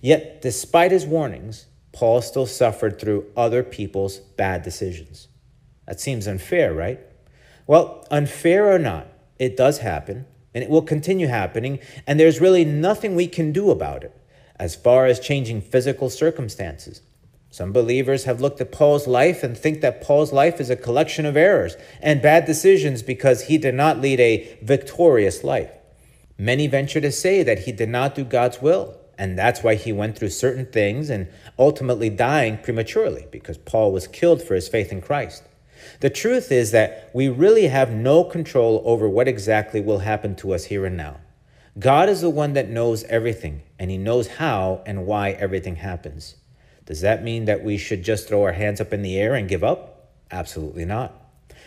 Yet, 0.00 0.40
despite 0.42 0.92
his 0.92 1.06
warnings, 1.06 1.66
Paul 1.92 2.22
still 2.22 2.46
suffered 2.46 3.00
through 3.00 3.26
other 3.36 3.62
people's 3.62 4.18
bad 4.18 4.62
decisions. 4.62 5.28
That 5.86 6.00
seems 6.00 6.26
unfair, 6.26 6.72
right? 6.72 7.00
Well, 7.66 8.06
unfair 8.10 8.72
or 8.72 8.78
not, 8.78 9.08
it 9.38 9.56
does 9.56 9.78
happen, 9.78 10.26
and 10.54 10.62
it 10.62 10.70
will 10.70 10.82
continue 10.82 11.26
happening, 11.26 11.80
and 12.06 12.18
there's 12.18 12.40
really 12.40 12.64
nothing 12.64 13.14
we 13.14 13.26
can 13.26 13.52
do 13.52 13.70
about 13.70 14.04
it 14.04 14.14
as 14.58 14.74
far 14.74 15.06
as 15.06 15.20
changing 15.20 15.60
physical 15.60 16.10
circumstances. 16.10 17.02
Some 17.50 17.72
believers 17.72 18.24
have 18.24 18.40
looked 18.40 18.60
at 18.60 18.72
Paul's 18.72 19.06
life 19.06 19.42
and 19.42 19.56
think 19.56 19.80
that 19.80 20.02
Paul's 20.02 20.32
life 20.32 20.60
is 20.60 20.68
a 20.68 20.76
collection 20.76 21.24
of 21.24 21.36
errors 21.36 21.76
and 22.02 22.20
bad 22.20 22.44
decisions 22.44 23.02
because 23.02 23.44
he 23.44 23.56
did 23.56 23.74
not 23.74 24.00
lead 24.00 24.20
a 24.20 24.58
victorious 24.62 25.42
life. 25.42 25.70
Many 26.36 26.66
venture 26.66 27.00
to 27.00 27.10
say 27.10 27.42
that 27.42 27.60
he 27.60 27.72
did 27.72 27.88
not 27.88 28.14
do 28.14 28.24
God's 28.24 28.60
will, 28.60 28.97
and 29.18 29.36
that's 29.36 29.62
why 29.62 29.74
he 29.74 29.92
went 29.92 30.16
through 30.16 30.30
certain 30.30 30.66
things 30.66 31.10
and 31.10 31.28
ultimately 31.58 32.08
dying 32.08 32.56
prematurely 32.56 33.26
because 33.30 33.58
Paul 33.58 33.92
was 33.92 34.06
killed 34.06 34.40
for 34.40 34.54
his 34.54 34.68
faith 34.68 34.92
in 34.92 35.02
Christ. 35.02 35.42
The 36.00 36.10
truth 36.10 36.52
is 36.52 36.70
that 36.70 37.10
we 37.12 37.28
really 37.28 37.66
have 37.66 37.90
no 37.90 38.24
control 38.24 38.82
over 38.84 39.08
what 39.08 39.28
exactly 39.28 39.80
will 39.80 39.98
happen 39.98 40.36
to 40.36 40.54
us 40.54 40.64
here 40.64 40.86
and 40.86 40.96
now. 40.96 41.18
God 41.78 42.08
is 42.08 42.20
the 42.20 42.30
one 42.30 42.54
that 42.54 42.68
knows 42.68 43.04
everything, 43.04 43.62
and 43.78 43.90
He 43.90 43.98
knows 43.98 44.26
how 44.26 44.82
and 44.84 45.06
why 45.06 45.30
everything 45.30 45.76
happens. 45.76 46.34
Does 46.86 47.02
that 47.02 47.22
mean 47.22 47.44
that 47.44 47.62
we 47.62 47.78
should 47.78 48.02
just 48.02 48.26
throw 48.26 48.42
our 48.42 48.52
hands 48.52 48.80
up 48.80 48.92
in 48.92 49.02
the 49.02 49.16
air 49.16 49.34
and 49.34 49.48
give 49.48 49.62
up? 49.62 50.10
Absolutely 50.30 50.84
not. 50.84 51.14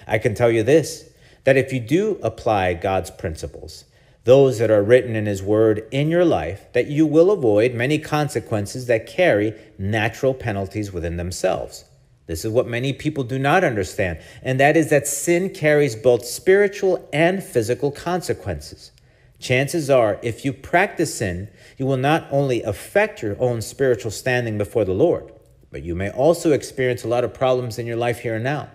I 0.08 0.18
can 0.18 0.36
tell 0.36 0.52
you 0.52 0.64
this 0.64 1.10
that 1.44 1.58
if 1.58 1.72
you 1.72 1.80
do 1.80 2.20
apply 2.22 2.74
God's 2.74 3.10
principles, 3.10 3.86
those 4.24 4.60
that 4.60 4.70
are 4.70 4.84
written 4.84 5.16
in 5.16 5.26
His 5.26 5.42
Word 5.42 5.88
in 5.92 6.10
your 6.10 6.26
life, 6.26 6.72
that 6.74 6.88
you 6.88 7.06
will 7.06 7.32
avoid 7.32 7.74
many 7.74 7.98
consequences 7.98 8.86
that 8.86 9.08
carry 9.08 9.54
natural 9.78 10.34
penalties 10.34 10.92
within 10.92 11.18
themselves. 11.18 11.86
This 12.28 12.46
is 12.46 12.52
what 12.52 12.68
many 12.68 12.94
people 12.94 13.24
do 13.24 13.40
not 13.40 13.64
understand, 13.64 14.20
and 14.44 14.60
that 14.60 14.78
is 14.78 14.90
that 14.90 15.08
sin 15.08 15.50
carries 15.50 15.96
both 15.96 16.24
spiritual 16.26 17.10
and 17.12 17.44
physical 17.44 17.92
consequences. 17.92 18.92
Chances 19.40 19.90
are, 19.90 20.20
if 20.22 20.46
you 20.46 20.54
practice 20.54 21.16
sin, 21.16 21.50
you 21.78 21.88
will 21.88 21.98
not 21.98 22.28
only 22.30 22.62
affect 22.62 23.24
your 23.24 23.36
own 23.40 23.62
spiritual 23.62 24.12
standing 24.12 24.58
before 24.58 24.86
the 24.86 24.94
Lord, 24.94 25.34
but 25.72 25.82
you 25.82 25.96
may 25.96 26.12
also 26.12 26.52
experience 26.52 27.04
a 27.04 27.08
lot 27.08 27.24
of 27.24 27.34
problems 27.34 27.80
in 27.80 27.88
your 27.88 27.98
life 27.98 28.20
here 28.20 28.36
and 28.36 28.44
now. 28.44 28.70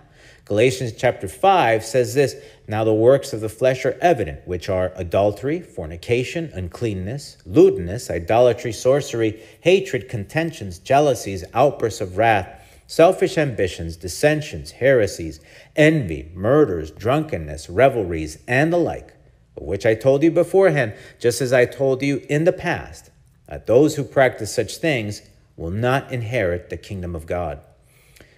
Galatians 0.47 0.93
chapter 0.97 1.27
5 1.27 1.85
says 1.85 2.15
this 2.15 2.37
Now 2.69 2.85
the 2.85 2.95
works 2.95 3.33
of 3.33 3.41
the 3.41 3.49
flesh 3.49 3.85
are 3.85 3.99
evident, 4.01 4.47
which 4.47 4.69
are 4.69 4.93
adultery, 4.95 5.61
fornication, 5.61 6.53
uncleanness, 6.55 7.37
lewdness, 7.45 8.09
idolatry, 8.09 8.73
sorcery, 8.73 9.43
hatred, 9.61 10.09
contentions, 10.09 10.79
jealousies, 10.79 11.45
outbursts 11.53 12.01
of 12.01 12.17
wrath, 12.17 12.63
selfish 12.87 13.37
ambitions, 13.37 13.97
dissensions, 13.97 14.71
heresies, 14.71 15.41
envy, 15.75 16.31
murders, 16.33 16.93
drunkenness, 16.93 17.69
revelries, 17.69 18.39
and 18.47 18.73
the 18.73 18.79
like 18.79 19.17
of 19.57 19.65
which 19.65 19.85
I 19.85 19.95
told 19.95 20.23
you 20.23 20.31
beforehand, 20.31 20.95
just 21.19 21.41
as 21.41 21.53
I 21.53 21.65
told 21.65 22.03
you 22.03 22.25
in 22.29 22.45
the 22.45 22.53
past, 22.53 23.11
that 23.49 23.67
those 23.67 23.97
who 23.97 24.05
practice 24.05 24.55
such 24.55 24.77
things 24.77 25.23
will 25.57 25.71
not 25.71 26.13
inherit 26.13 26.71
the 26.71 26.77
kingdom 26.77 27.17
of 27.17 27.27
God. 27.27 27.61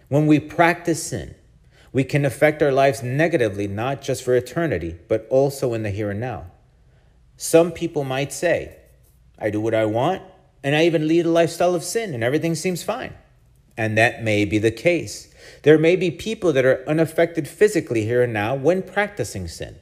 When 0.09 0.27
we 0.27 0.41
practice 0.41 1.03
sin, 1.03 1.35
we 1.93 2.05
can 2.05 2.25
affect 2.25 2.63
our 2.63 2.73
lives 2.73 3.03
negatively, 3.03 3.67
not 3.67 4.03
just 4.03 4.23
for 4.23 4.35
eternity, 4.35 4.97
but 5.09 5.27
also 5.31 5.75
in 5.75 5.83
the 5.83 5.91
here 5.91 6.11
and 6.11 6.21
now. 6.21 6.47
Some 7.37 7.73
people 7.73 8.05
might 8.05 8.33
say, 8.33 8.77
I 9.39 9.51
do 9.51 9.61
what 9.61 9.75
I 9.75 9.87
want, 9.87 10.23
and 10.63 10.75
I 10.75 10.85
even 10.85 11.09
lead 11.09 11.27
a 11.27 11.31
lifestyle 11.31 11.75
of 11.75 11.85
sin, 11.85 12.15
and 12.15 12.25
everything 12.25 12.55
seems 12.55 12.83
fine. 12.83 13.15
And 13.77 13.97
that 13.97 14.23
may 14.23 14.45
be 14.45 14.59
the 14.59 14.73
case. 14.73 15.33
There 15.63 15.79
may 15.79 15.95
be 15.95 16.11
people 16.11 16.53
that 16.53 16.65
are 16.67 16.85
unaffected 16.89 17.47
physically 17.47 18.05
here 18.05 18.23
and 18.23 18.33
now 18.33 18.55
when 18.55 18.83
practicing 18.83 19.47
sin. 19.47 19.77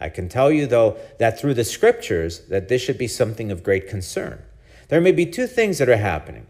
I 0.00 0.08
can 0.08 0.28
tell 0.28 0.50
you, 0.50 0.66
though, 0.66 0.96
that 1.18 1.38
through 1.38 1.54
the 1.54 1.64
scriptures, 1.64 2.46
that 2.48 2.68
this 2.68 2.80
should 2.80 2.96
be 2.96 3.08
something 3.08 3.50
of 3.50 3.64
great 3.64 3.88
concern. 3.88 4.42
There 4.88 5.00
may 5.00 5.12
be 5.12 5.26
two 5.26 5.46
things 5.46 5.78
that 5.78 5.88
are 5.88 5.96
happening. 5.96 6.46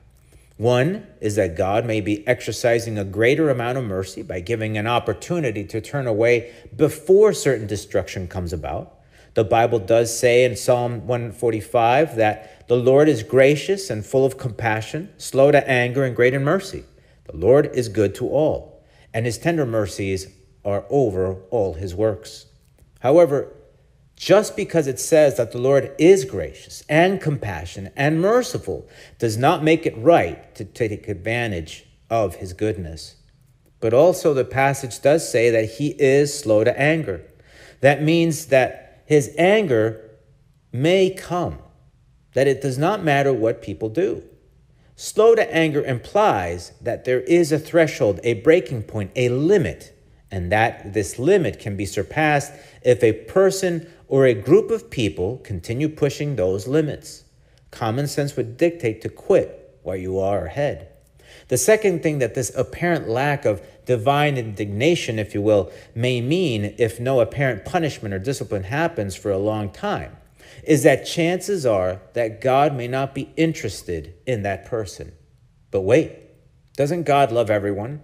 One 0.61 1.07
is 1.23 1.37
that 1.37 1.57
God 1.57 1.87
may 1.87 2.03
be 2.03 2.27
exercising 2.29 2.99
a 2.99 3.05
greater 3.05 3.49
amount 3.49 3.79
of 3.79 3.85
mercy 3.85 4.21
by 4.21 4.41
giving 4.41 4.77
an 4.77 4.87
opportunity 4.87 5.65
to 5.65 5.81
turn 5.81 6.07
away 6.07 6.53
before 6.77 7.33
certain 7.33 7.67
destruction 7.67 8.29
comes 8.29 8.53
about. 8.53 8.99
The 9.33 9.43
Bible 9.43 9.79
does 9.79 10.15
say 10.19 10.45
in 10.45 10.57
Psalm 10.57 11.07
145 11.07 12.15
that 12.17 12.69
the 12.69 12.77
Lord 12.77 13.09
is 13.09 13.23
gracious 13.23 13.89
and 13.89 14.05
full 14.05 14.27
of 14.27 14.37
compassion, 14.37 15.09
slow 15.17 15.51
to 15.51 15.67
anger, 15.67 16.05
and 16.05 16.15
great 16.15 16.35
in 16.35 16.45
mercy. 16.45 16.85
The 17.25 17.39
Lord 17.39 17.71
is 17.75 17.89
good 17.89 18.15
to 18.17 18.29
all, 18.29 18.85
and 19.15 19.25
his 19.25 19.39
tender 19.39 19.65
mercies 19.65 20.27
are 20.63 20.85
over 20.91 21.37
all 21.49 21.73
his 21.73 21.95
works. 21.95 22.45
However, 22.99 23.51
just 24.21 24.55
because 24.55 24.87
it 24.87 25.01
says 25.01 25.39
that 25.39 25.51
the 25.51 25.59
Lord 25.59 25.95
is 25.99 26.27
gracious 26.27 26.85
and 26.91 27.23
compassionate 27.23 27.95
and 27.97 28.21
merciful 28.21 28.87
does 29.19 29.39
not 29.39 29.65
make 29.65 29.87
it 29.87 29.97
right 29.97 30.55
to 30.57 30.65
take 30.67 31.09
advantage 31.09 31.87
of 32.11 32.35
his 32.35 32.53
goodness. 32.53 33.17
But 33.81 33.95
also, 33.95 34.35
the 34.35 34.45
passage 34.45 35.01
does 35.01 35.27
say 35.27 35.49
that 35.49 35.71
he 35.71 35.95
is 35.99 36.39
slow 36.39 36.65
to 36.65 36.79
anger. 36.79 37.23
That 37.81 38.03
means 38.03 38.47
that 38.47 39.05
his 39.07 39.35
anger 39.39 40.11
may 40.71 41.09
come, 41.09 41.57
that 42.35 42.47
it 42.47 42.61
does 42.61 42.77
not 42.77 43.03
matter 43.03 43.33
what 43.33 43.63
people 43.63 43.89
do. 43.89 44.23
Slow 44.97 45.35
to 45.35 45.55
anger 45.55 45.83
implies 45.83 46.73
that 46.83 47.07
there 47.07 47.21
is 47.21 47.53
a 47.53 47.59
threshold, 47.59 48.21
a 48.23 48.35
breaking 48.35 48.83
point, 48.83 49.13
a 49.17 49.31
limit 49.31 49.97
and 50.31 50.53
that 50.53 50.93
this 50.93 51.19
limit 51.19 51.59
can 51.59 51.77
be 51.77 51.87
surpassed 51.87 52.53
if 52.83 53.03
a 53.03 53.13
person 53.13 53.91
or 54.11 54.27
a 54.27 54.35
group 54.35 54.73
of 54.73 54.91
people 54.91 55.39
continue 55.39 55.89
pushing 55.89 56.35
those 56.35 56.67
limits. 56.67 57.23
Common 57.71 58.09
sense 58.09 58.37
would 58.37 58.57
dictate 58.57 59.01
to 59.01 59.09
quit 59.09 59.79
where 59.85 59.97
you 59.97 60.19
are 60.19 60.47
ahead. 60.47 60.89
The 61.47 61.57
second 61.57 62.03
thing 62.03 62.19
that 62.19 62.35
this 62.35 62.51
apparent 62.57 63.09
lack 63.09 63.45
of 63.45 63.63
divine 63.87 64.37
indignation, 64.37 65.21
if 65.21 65.33
you 65.33 65.41
will, 65.41 65.71
may 65.95 66.21
mean 66.21 66.75
if 66.77 66.99
no 66.99 67.21
apparent 67.21 67.65
punishment 67.65 68.13
or 68.13 68.19
discipline 68.19 68.65
happens 68.65 69.15
for 69.15 69.31
a 69.31 69.39
long 69.39 69.71
time 69.71 70.17
is 70.65 70.83
that 70.83 71.07
chances 71.07 71.65
are 71.65 72.01
that 72.15 72.41
God 72.41 72.75
may 72.75 72.89
not 72.89 73.15
be 73.15 73.31
interested 73.37 74.15
in 74.27 74.43
that 74.43 74.67
person. 74.67 75.13
But 75.71 75.83
wait, 75.83 76.19
doesn't 76.77 77.05
God 77.05 77.31
love 77.31 77.49
everyone? 77.49 78.03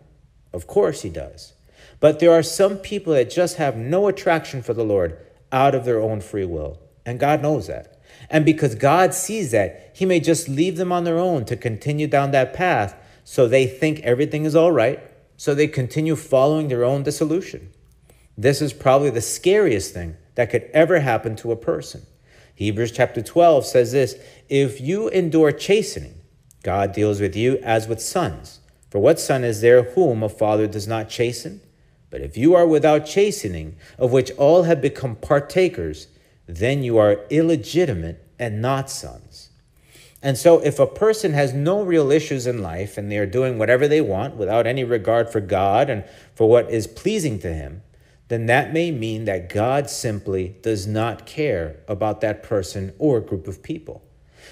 Of 0.53 0.69
course 0.69 1.03
he 1.03 1.11
does. 1.11 1.55
But 1.99 2.21
there 2.21 2.31
are 2.31 2.45
some 2.45 2.79
people 2.79 3.13
that 3.15 3.29
just 3.29 3.57
have 3.57 3.77
no 3.77 4.07
attraction 4.07 4.63
for 4.63 4.73
the 4.73 4.85
Lord 4.85 5.19
out 5.53 5.75
of 5.75 5.85
their 5.85 6.01
own 6.01 6.21
free 6.21 6.45
will. 6.45 6.79
And 7.05 7.21
God 7.21 7.43
knows 7.43 7.67
that. 7.67 8.01
And 8.31 8.45
because 8.45 8.75
God 8.75 9.15
sees 9.15 9.51
that, 9.53 9.93
He 9.95 10.07
may 10.07 10.21
just 10.21 10.49
leave 10.49 10.77
them 10.77 10.93
on 10.93 11.05
their 11.05 11.19
own 11.19 11.45
to 11.47 11.57
continue 11.57 12.07
down 12.07 12.31
that 12.33 12.55
path 12.55 12.97
so 13.25 13.49
they 13.49 13.67
think 13.67 14.01
everything 14.01 14.45
is 14.45 14.55
all 14.55 14.71
right, 14.71 15.01
so 15.37 15.53
they 15.53 15.67
continue 15.67 16.15
following 16.15 16.69
their 16.69 16.85
own 16.85 17.03
dissolution. 17.03 17.73
This 18.39 18.63
is 18.63 18.73
probably 18.73 19.11
the 19.11 19.21
scariest 19.21 19.93
thing 19.93 20.17
that 20.37 20.51
could 20.51 20.71
ever 20.73 21.01
happen 21.01 21.35
to 21.37 21.51
a 21.51 21.57
person. 21.57 22.07
Hebrews 22.55 22.93
chapter 22.93 23.21
12 23.21 23.67
says 23.67 23.93
this 23.93 24.15
If 24.49 24.81
you 24.81 25.09
endure 25.09 25.51
chastening, 25.51 26.21
God 26.63 26.93
deals 26.93 27.21
with 27.21 27.35
you 27.35 27.59
as 27.65 27.89
with 27.89 28.01
sons. 28.01 28.61
For 28.91 29.01
what 29.01 29.19
son 29.19 29.43
is 29.43 29.61
there 29.61 29.83
whom 29.83 30.23
a 30.23 30.29
father 30.29 30.69
does 30.69 30.87
not 30.87 31.09
chasten? 31.09 31.61
But 32.17 32.25
if 32.25 32.39
you 32.39 32.55
are 32.55 32.67
without 32.67 33.05
chastening, 33.05 33.77
of 33.99 34.11
which 34.11 34.31
all 34.39 34.63
have 34.63 34.81
become 34.81 35.17
partakers, 35.17 36.07
then 36.47 36.83
you 36.83 36.97
are 36.97 37.27
illegitimate 37.29 38.25
and 38.39 38.63
not 38.63 38.89
sons. 38.89 39.51
And 40.23 40.39
so, 40.39 40.61
if 40.61 40.79
a 40.79 40.87
person 40.87 41.35
has 41.35 41.53
no 41.53 41.83
real 41.83 42.11
issues 42.11 42.47
in 42.47 42.63
life 42.63 42.97
and 42.97 43.13
they 43.13 43.19
are 43.19 43.27
doing 43.27 43.59
whatever 43.59 43.87
they 43.87 44.01
want 44.01 44.37
without 44.37 44.67
any 44.67 44.83
regard 44.83 45.29
for 45.29 45.43
God 45.43 45.91
and 45.91 46.05
for 46.35 46.49
what 46.49 46.71
is 46.71 46.87
pleasing 46.87 47.39
to 47.41 47.53
Him, 47.53 47.83
then 48.29 48.47
that 48.47 48.73
may 48.73 48.91
mean 48.91 49.27
that 49.27 49.51
God 49.51 49.91
simply 49.91 50.57
does 50.63 50.87
not 50.87 51.27
care 51.27 51.81
about 51.87 52.23
that 52.23 52.43
person 52.43 52.95
or 52.99 53.21
group 53.21 53.47
of 53.47 53.63
people. 53.63 54.03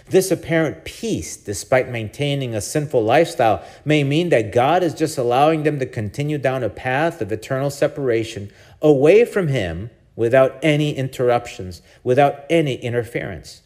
This 0.06 0.30
apparent 0.30 0.84
peace, 0.84 1.36
despite 1.36 1.88
maintaining 1.90 2.54
a 2.54 2.60
sinful 2.60 3.02
lifestyle, 3.02 3.64
may 3.84 4.04
mean 4.04 4.28
that 4.28 4.52
God 4.52 4.82
is 4.82 4.94
just 4.94 5.16
allowing 5.16 5.62
them 5.62 5.78
to 5.78 5.86
continue 5.86 6.36
down 6.36 6.62
a 6.62 6.68
path 6.68 7.22
of 7.22 7.32
eternal 7.32 7.70
separation 7.70 8.52
away 8.82 9.24
from 9.24 9.48
Him 9.48 9.90
without 10.14 10.58
any 10.62 10.94
interruptions, 10.94 11.80
without 12.02 12.44
any 12.50 12.74
interference. 12.76 13.62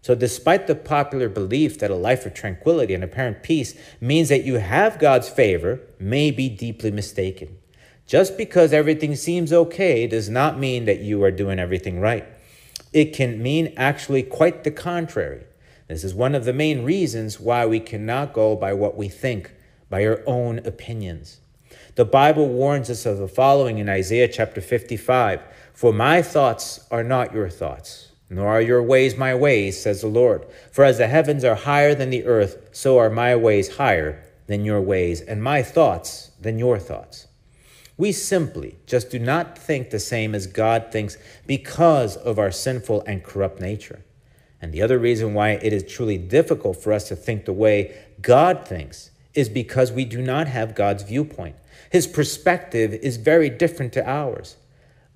So, 0.00 0.14
despite 0.14 0.66
the 0.66 0.74
popular 0.74 1.28
belief 1.28 1.78
that 1.78 1.90
a 1.90 1.94
life 1.94 2.26
of 2.26 2.34
tranquility 2.34 2.94
and 2.94 3.04
apparent 3.04 3.42
peace 3.42 3.74
means 4.00 4.30
that 4.30 4.44
you 4.44 4.54
have 4.54 4.98
God's 4.98 5.28
favor, 5.28 5.80
may 6.00 6.30
be 6.30 6.48
deeply 6.48 6.90
mistaken. 6.90 7.58
Just 8.06 8.36
because 8.36 8.72
everything 8.72 9.14
seems 9.14 9.52
okay 9.52 10.06
does 10.08 10.28
not 10.28 10.58
mean 10.58 10.86
that 10.86 11.00
you 11.00 11.22
are 11.22 11.30
doing 11.30 11.60
everything 11.60 12.00
right. 12.00 12.26
It 12.92 13.14
can 13.14 13.40
mean 13.40 13.72
actually 13.76 14.24
quite 14.24 14.64
the 14.64 14.72
contrary. 14.72 15.44
This 15.92 16.04
is 16.04 16.14
one 16.14 16.34
of 16.34 16.46
the 16.46 16.54
main 16.54 16.84
reasons 16.84 17.38
why 17.38 17.66
we 17.66 17.78
cannot 17.78 18.32
go 18.32 18.56
by 18.56 18.72
what 18.72 18.96
we 18.96 19.10
think, 19.10 19.52
by 19.90 20.06
our 20.06 20.22
own 20.24 20.60
opinions. 20.60 21.40
The 21.96 22.06
Bible 22.06 22.48
warns 22.48 22.88
us 22.88 23.04
of 23.04 23.18
the 23.18 23.28
following 23.28 23.76
in 23.76 23.90
Isaiah 23.90 24.26
chapter 24.26 24.62
55 24.62 25.42
For 25.74 25.92
my 25.92 26.22
thoughts 26.22 26.86
are 26.90 27.04
not 27.04 27.34
your 27.34 27.50
thoughts, 27.50 28.12
nor 28.30 28.48
are 28.48 28.62
your 28.62 28.82
ways 28.82 29.18
my 29.18 29.34
ways, 29.34 29.82
says 29.82 30.00
the 30.00 30.06
Lord. 30.06 30.46
For 30.70 30.82
as 30.82 30.96
the 30.96 31.08
heavens 31.08 31.44
are 31.44 31.56
higher 31.56 31.94
than 31.94 32.08
the 32.08 32.24
earth, 32.24 32.70
so 32.72 32.96
are 32.96 33.10
my 33.10 33.36
ways 33.36 33.76
higher 33.76 34.24
than 34.46 34.64
your 34.64 34.80
ways, 34.80 35.20
and 35.20 35.42
my 35.42 35.62
thoughts 35.62 36.30
than 36.40 36.58
your 36.58 36.78
thoughts. 36.78 37.26
We 37.98 38.12
simply 38.12 38.78
just 38.86 39.10
do 39.10 39.18
not 39.18 39.58
think 39.58 39.90
the 39.90 40.00
same 40.00 40.34
as 40.34 40.46
God 40.46 40.86
thinks 40.90 41.18
because 41.46 42.16
of 42.16 42.38
our 42.38 42.50
sinful 42.50 43.02
and 43.06 43.22
corrupt 43.22 43.60
nature. 43.60 44.02
And 44.62 44.72
the 44.72 44.80
other 44.80 44.98
reason 44.98 45.34
why 45.34 45.50
it 45.50 45.72
is 45.72 45.82
truly 45.82 46.16
difficult 46.16 46.80
for 46.80 46.92
us 46.92 47.08
to 47.08 47.16
think 47.16 47.44
the 47.44 47.52
way 47.52 47.94
God 48.22 48.66
thinks 48.66 49.10
is 49.34 49.48
because 49.48 49.90
we 49.90 50.04
do 50.04 50.22
not 50.22 50.46
have 50.46 50.76
God's 50.76 51.02
viewpoint. 51.02 51.56
His 51.90 52.06
perspective 52.06 52.94
is 52.94 53.16
very 53.16 53.50
different 53.50 53.92
to 53.94 54.08
ours. 54.08 54.56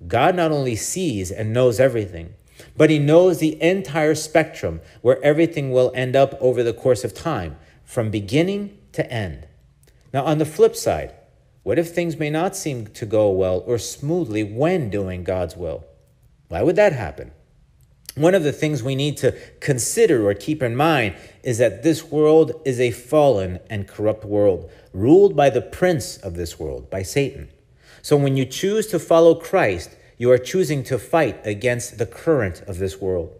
God 0.05 0.35
not 0.35 0.51
only 0.51 0.75
sees 0.75 1.31
and 1.31 1.53
knows 1.53 1.79
everything, 1.79 2.33
but 2.75 2.89
he 2.89 2.99
knows 2.99 3.39
the 3.39 3.61
entire 3.61 4.15
spectrum 4.15 4.81
where 5.01 5.23
everything 5.23 5.71
will 5.71 5.91
end 5.95 6.15
up 6.15 6.35
over 6.41 6.61
the 6.61 6.73
course 6.73 7.03
of 7.03 7.13
time, 7.13 7.55
from 7.85 8.11
beginning 8.11 8.77
to 8.91 9.11
end. 9.11 9.47
Now, 10.13 10.25
on 10.25 10.39
the 10.39 10.45
flip 10.45 10.75
side, 10.75 11.13
what 11.63 11.79
if 11.79 11.93
things 11.93 12.17
may 12.17 12.29
not 12.29 12.55
seem 12.55 12.87
to 12.87 13.05
go 13.05 13.29
well 13.29 13.63
or 13.65 13.77
smoothly 13.77 14.43
when 14.43 14.89
doing 14.89 15.23
God's 15.23 15.55
will? 15.55 15.85
Why 16.49 16.61
would 16.61 16.75
that 16.75 16.93
happen? 16.93 17.31
One 18.17 18.33
of 18.33 18.43
the 18.43 18.51
things 18.51 18.81
we 18.81 18.95
need 18.95 19.15
to 19.17 19.31
consider 19.59 20.27
or 20.27 20.33
keep 20.33 20.63
in 20.63 20.75
mind 20.75 21.15
is 21.43 21.59
that 21.59 21.83
this 21.83 22.03
world 22.03 22.59
is 22.65 22.79
a 22.79 22.89
fallen 22.89 23.59
and 23.69 23.87
corrupt 23.87 24.25
world, 24.25 24.71
ruled 24.91 25.35
by 25.35 25.51
the 25.51 25.61
prince 25.61 26.17
of 26.17 26.33
this 26.33 26.59
world, 26.59 26.89
by 26.89 27.03
Satan. 27.03 27.49
So 28.01 28.17
when 28.17 28.35
you 28.35 28.43
choose 28.45 28.87
to 28.87 28.97
follow 28.97 29.35
Christ, 29.35 29.95
you 30.17 30.31
are 30.31 30.39
choosing 30.39 30.83
to 30.85 30.97
fight 30.97 31.45
against 31.45 31.99
the 31.99 32.07
current 32.07 32.61
of 32.61 32.79
this 32.79 32.99
world. 32.99 33.37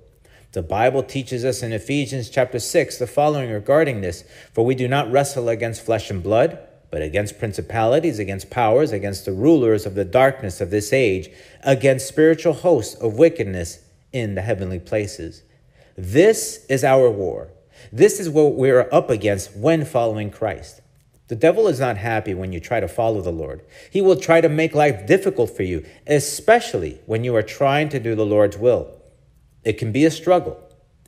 The 0.51 0.61
Bible 0.61 1.01
teaches 1.01 1.43
us 1.43 1.63
in 1.63 1.73
Ephesians 1.73 2.29
chapter 2.29 2.59
6 2.59 2.99
the 2.99 3.07
following 3.07 3.49
regarding 3.49 4.01
this 4.01 4.25
For 4.53 4.63
we 4.63 4.75
do 4.75 4.87
not 4.87 5.11
wrestle 5.11 5.49
against 5.49 5.83
flesh 5.83 6.11
and 6.11 6.21
blood, 6.21 6.59
but 6.91 7.01
against 7.01 7.39
principalities, 7.39 8.19
against 8.19 8.51
powers, 8.51 8.91
against 8.91 9.25
the 9.25 9.33
rulers 9.33 9.87
of 9.87 9.95
the 9.95 10.05
darkness 10.05 10.61
of 10.61 10.69
this 10.69 10.93
age, 10.93 11.31
against 11.63 12.07
spiritual 12.07 12.53
hosts 12.53 12.93
of 12.93 13.17
wickedness 13.17 13.79
in 14.17 14.35
the 14.35 14.41
heavenly 14.41 14.79
places. 14.79 15.43
This 15.95 16.65
is 16.69 16.83
our 16.83 17.09
war. 17.09 17.49
This 17.91 18.19
is 18.19 18.29
what 18.29 18.55
we 18.55 18.69
are 18.69 18.93
up 18.93 19.09
against 19.09 19.55
when 19.55 19.85
following 19.85 20.31
Christ. 20.31 20.81
The 21.27 21.35
devil 21.35 21.67
is 21.67 21.79
not 21.79 21.97
happy 21.97 22.33
when 22.33 22.53
you 22.53 22.59
try 22.59 22.79
to 22.79 22.87
follow 22.87 23.21
the 23.21 23.31
Lord. 23.31 23.61
He 23.91 24.01
will 24.01 24.15
try 24.15 24.39
to 24.39 24.49
make 24.49 24.73
life 24.73 25.05
difficult 25.05 25.49
for 25.49 25.63
you, 25.63 25.85
especially 26.05 27.01
when 27.05 27.23
you 27.23 27.35
are 27.35 27.43
trying 27.43 27.89
to 27.89 27.99
do 27.99 28.15
the 28.15 28.25
Lord's 28.25 28.57
will. 28.57 28.93
It 29.63 29.73
can 29.73 29.91
be 29.91 30.05
a 30.05 30.11
struggle. 30.11 30.57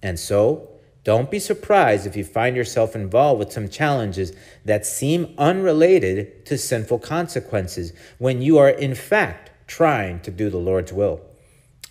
And 0.03 0.19
so, 0.19 0.69
don't 1.05 1.31
be 1.31 1.39
surprised 1.39 2.05
if 2.05 2.17
you 2.17 2.25
find 2.25 2.55
yourself 2.55 2.95
involved 2.95 3.39
with 3.39 3.53
some 3.53 3.69
challenges 3.69 4.33
that 4.65 4.85
seem 4.85 5.33
unrelated 5.37 6.45
to 6.47 6.57
sinful 6.57 6.99
consequences 6.99 7.93
when 8.17 8.41
you 8.41 8.57
are, 8.57 8.69
in 8.69 8.95
fact, 8.95 9.51
trying 9.67 10.19
to 10.21 10.31
do 10.31 10.49
the 10.49 10.57
Lord's 10.57 10.91
will. 10.91 11.21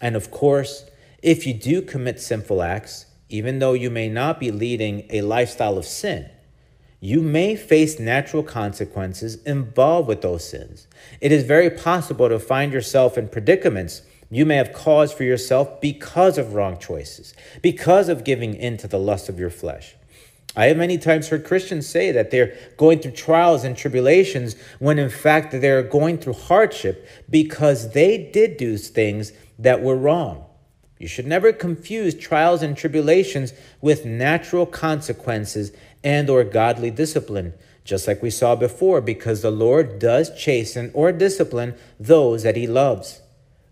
And 0.00 0.14
of 0.14 0.30
course, 0.30 0.84
if 1.22 1.46
you 1.46 1.54
do 1.54 1.82
commit 1.82 2.20
sinful 2.20 2.62
acts, 2.62 3.06
even 3.28 3.58
though 3.58 3.72
you 3.72 3.90
may 3.90 4.08
not 4.08 4.40
be 4.40 4.50
leading 4.50 5.04
a 5.10 5.22
lifestyle 5.22 5.76
of 5.76 5.84
sin, 5.84 6.30
you 7.00 7.20
may 7.20 7.54
face 7.54 7.98
natural 7.98 8.42
consequences 8.42 9.42
involved 9.44 10.08
with 10.08 10.22
those 10.22 10.48
sins. 10.48 10.86
It 11.20 11.30
is 11.30 11.44
very 11.44 11.70
possible 11.70 12.28
to 12.28 12.38
find 12.38 12.72
yourself 12.72 13.16
in 13.16 13.28
predicaments 13.28 14.02
you 14.30 14.44
may 14.44 14.56
have 14.56 14.72
caused 14.72 15.16
for 15.16 15.24
yourself 15.24 15.80
because 15.80 16.38
of 16.38 16.54
wrong 16.54 16.78
choices, 16.78 17.34
because 17.62 18.08
of 18.08 18.24
giving 18.24 18.54
in 18.54 18.76
to 18.78 18.88
the 18.88 18.98
lust 18.98 19.28
of 19.28 19.38
your 19.38 19.50
flesh. 19.50 19.94
I 20.56 20.66
have 20.66 20.76
many 20.76 20.98
times 20.98 21.28
heard 21.28 21.44
Christians 21.44 21.86
say 21.86 22.10
that 22.12 22.30
they're 22.30 22.56
going 22.76 22.98
through 22.98 23.12
trials 23.12 23.64
and 23.64 23.76
tribulations 23.76 24.56
when 24.80 24.98
in 24.98 25.08
fact 25.08 25.52
they're 25.52 25.82
going 25.82 26.18
through 26.18 26.32
hardship 26.32 27.08
because 27.30 27.92
they 27.92 28.18
did 28.18 28.56
do 28.56 28.76
things 28.76 29.32
that 29.58 29.82
were 29.82 29.96
wrong. 29.96 30.47
You 30.98 31.06
should 31.08 31.26
never 31.26 31.52
confuse 31.52 32.14
trials 32.14 32.62
and 32.62 32.76
tribulations 32.76 33.52
with 33.80 34.04
natural 34.04 34.66
consequences 34.66 35.72
and 36.02 36.28
or 36.28 36.44
godly 36.44 36.90
discipline, 36.90 37.54
just 37.84 38.06
like 38.06 38.22
we 38.22 38.30
saw 38.30 38.56
before, 38.56 39.00
because 39.00 39.42
the 39.42 39.50
Lord 39.50 39.98
does 39.98 40.36
chasten 40.36 40.90
or 40.94 41.12
discipline 41.12 41.74
those 41.98 42.42
that 42.42 42.56
he 42.56 42.66
loves. 42.66 43.20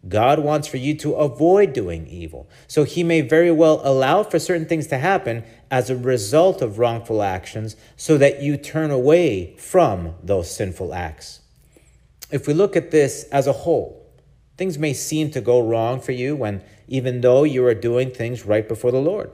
God 0.09 0.39
wants 0.39 0.69
for 0.69 0.77
you 0.77 0.95
to 0.99 1.15
avoid 1.15 1.73
doing 1.73 2.07
evil. 2.07 2.49
So 2.69 2.85
he 2.85 3.03
may 3.03 3.23
very 3.23 3.51
well 3.51 3.81
allow 3.83 4.23
for 4.23 4.39
certain 4.39 4.67
things 4.67 4.87
to 4.89 4.99
happen 4.99 5.43
as 5.71 5.91
a 5.91 5.97
result 5.97 6.63
of 6.63 6.79
wrongful 6.79 7.23
actions 7.23 7.77
so 7.97 8.17
that 8.19 8.41
you 8.41 8.57
turn 8.57 8.91
away 8.91 9.57
from 9.57 10.15
those 10.23 10.55
sinful 10.55 10.95
acts. 10.95 11.41
If 12.31 12.47
we 12.47 12.55
look 12.55 12.77
at 12.77 12.91
this 12.91 13.25
as 13.33 13.47
a 13.47 13.53
whole, 13.53 14.07
things 14.57 14.79
may 14.79 14.93
seem 14.93 15.31
to 15.33 15.41
go 15.41 15.61
wrong 15.61 16.01
for 16.01 16.13
you 16.13 16.37
when 16.37 16.63
even 16.89 17.21
though 17.21 17.45
you 17.45 17.65
are 17.67 17.75
doing 17.75 18.11
things 18.11 18.47
right 18.47 18.67
before 18.69 18.91
the 18.91 18.99
Lord. 19.01 19.31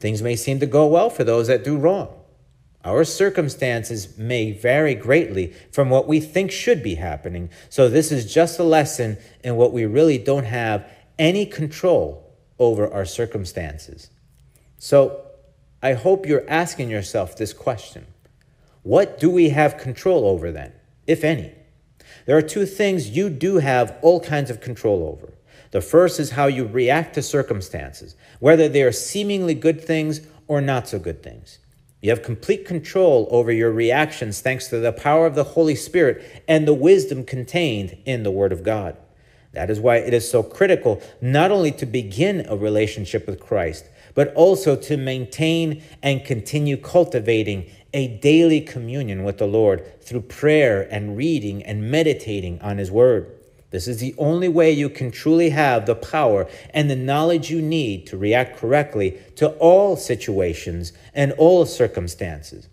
Things 0.00 0.22
may 0.22 0.36
seem 0.36 0.60
to 0.60 0.66
go 0.66 0.86
well 0.86 1.10
for 1.10 1.24
those 1.24 1.48
that 1.48 1.64
do 1.64 1.76
wrong. 1.76 2.14
Our 2.84 3.04
circumstances 3.04 4.16
may 4.16 4.52
vary 4.52 4.94
greatly 4.94 5.52
from 5.72 5.90
what 5.90 6.06
we 6.06 6.20
think 6.20 6.50
should 6.50 6.82
be 6.82 6.94
happening. 6.94 7.50
So, 7.68 7.88
this 7.88 8.12
is 8.12 8.32
just 8.32 8.58
a 8.58 8.64
lesson 8.64 9.18
in 9.42 9.56
what 9.56 9.72
we 9.72 9.84
really 9.84 10.18
don't 10.18 10.44
have 10.44 10.88
any 11.18 11.44
control 11.44 12.32
over 12.58 12.90
our 12.92 13.04
circumstances. 13.04 14.10
So, 14.78 15.22
I 15.82 15.94
hope 15.94 16.26
you're 16.26 16.48
asking 16.48 16.90
yourself 16.90 17.36
this 17.36 17.52
question 17.52 18.06
What 18.82 19.18
do 19.18 19.28
we 19.28 19.50
have 19.50 19.78
control 19.78 20.26
over 20.26 20.52
then, 20.52 20.72
if 21.06 21.24
any? 21.24 21.52
There 22.26 22.36
are 22.36 22.42
two 22.42 22.66
things 22.66 23.10
you 23.10 23.28
do 23.28 23.56
have 23.56 23.96
all 24.02 24.20
kinds 24.20 24.50
of 24.50 24.60
control 24.60 25.04
over. 25.04 25.32
The 25.70 25.80
first 25.80 26.18
is 26.18 26.30
how 26.30 26.46
you 26.46 26.66
react 26.66 27.14
to 27.14 27.22
circumstances, 27.22 28.16
whether 28.40 28.68
they 28.68 28.82
are 28.82 28.92
seemingly 28.92 29.54
good 29.54 29.82
things 29.82 30.22
or 30.46 30.60
not 30.60 30.88
so 30.88 30.98
good 30.98 31.22
things. 31.22 31.58
You 32.00 32.10
have 32.10 32.22
complete 32.22 32.64
control 32.64 33.26
over 33.30 33.50
your 33.50 33.72
reactions 33.72 34.40
thanks 34.40 34.68
to 34.68 34.78
the 34.78 34.92
power 34.92 35.26
of 35.26 35.34
the 35.34 35.44
Holy 35.44 35.74
Spirit 35.74 36.44
and 36.46 36.66
the 36.66 36.74
wisdom 36.74 37.24
contained 37.24 37.98
in 38.04 38.22
the 38.22 38.30
Word 38.30 38.52
of 38.52 38.62
God. 38.62 38.96
That 39.52 39.70
is 39.70 39.80
why 39.80 39.96
it 39.96 40.14
is 40.14 40.30
so 40.30 40.42
critical 40.42 41.02
not 41.20 41.50
only 41.50 41.72
to 41.72 41.86
begin 41.86 42.46
a 42.48 42.56
relationship 42.56 43.26
with 43.26 43.40
Christ, 43.40 43.86
but 44.14 44.32
also 44.34 44.76
to 44.76 44.96
maintain 44.96 45.82
and 46.02 46.24
continue 46.24 46.76
cultivating 46.76 47.70
a 47.92 48.08
daily 48.18 48.60
communion 48.60 49.24
with 49.24 49.38
the 49.38 49.46
Lord 49.46 50.02
through 50.02 50.22
prayer 50.22 50.82
and 50.90 51.16
reading 51.16 51.62
and 51.64 51.90
meditating 51.90 52.60
on 52.60 52.78
His 52.78 52.90
Word. 52.90 53.37
This 53.70 53.86
is 53.86 53.98
the 53.98 54.14
only 54.16 54.48
way 54.48 54.70
you 54.70 54.88
can 54.88 55.10
truly 55.10 55.50
have 55.50 55.84
the 55.84 55.94
power 55.94 56.48
and 56.70 56.88
the 56.88 56.96
knowledge 56.96 57.50
you 57.50 57.60
need 57.60 58.06
to 58.06 58.16
react 58.16 58.56
correctly 58.56 59.18
to 59.36 59.50
all 59.58 59.96
situations 59.96 60.92
and 61.12 61.32
all 61.32 61.66
circumstances. 61.66 62.68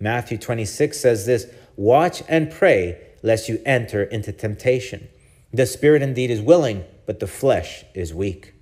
Matthew 0.00 0.38
26 0.38 0.98
says 0.98 1.26
this 1.26 1.46
Watch 1.76 2.22
and 2.28 2.50
pray 2.50 2.98
lest 3.22 3.48
you 3.48 3.60
enter 3.66 4.02
into 4.02 4.32
temptation. 4.32 5.08
The 5.52 5.66
spirit 5.66 6.02
indeed 6.02 6.30
is 6.30 6.40
willing, 6.40 6.84
but 7.06 7.20
the 7.20 7.26
flesh 7.26 7.84
is 7.94 8.14
weak. 8.14 8.54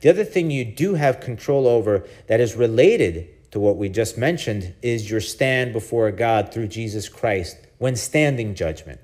The 0.00 0.10
other 0.10 0.24
thing 0.24 0.50
you 0.50 0.64
do 0.64 0.94
have 0.94 1.20
control 1.20 1.66
over 1.66 2.06
that 2.26 2.40
is 2.40 2.54
related 2.54 3.50
to 3.52 3.60
what 3.60 3.76
we 3.76 3.88
just 3.88 4.18
mentioned 4.18 4.74
is 4.82 5.10
your 5.10 5.20
stand 5.20 5.72
before 5.72 6.10
God 6.10 6.52
through 6.52 6.68
Jesus 6.68 7.08
Christ 7.08 7.56
when 7.78 7.96
standing 7.96 8.54
judgment. 8.54 9.00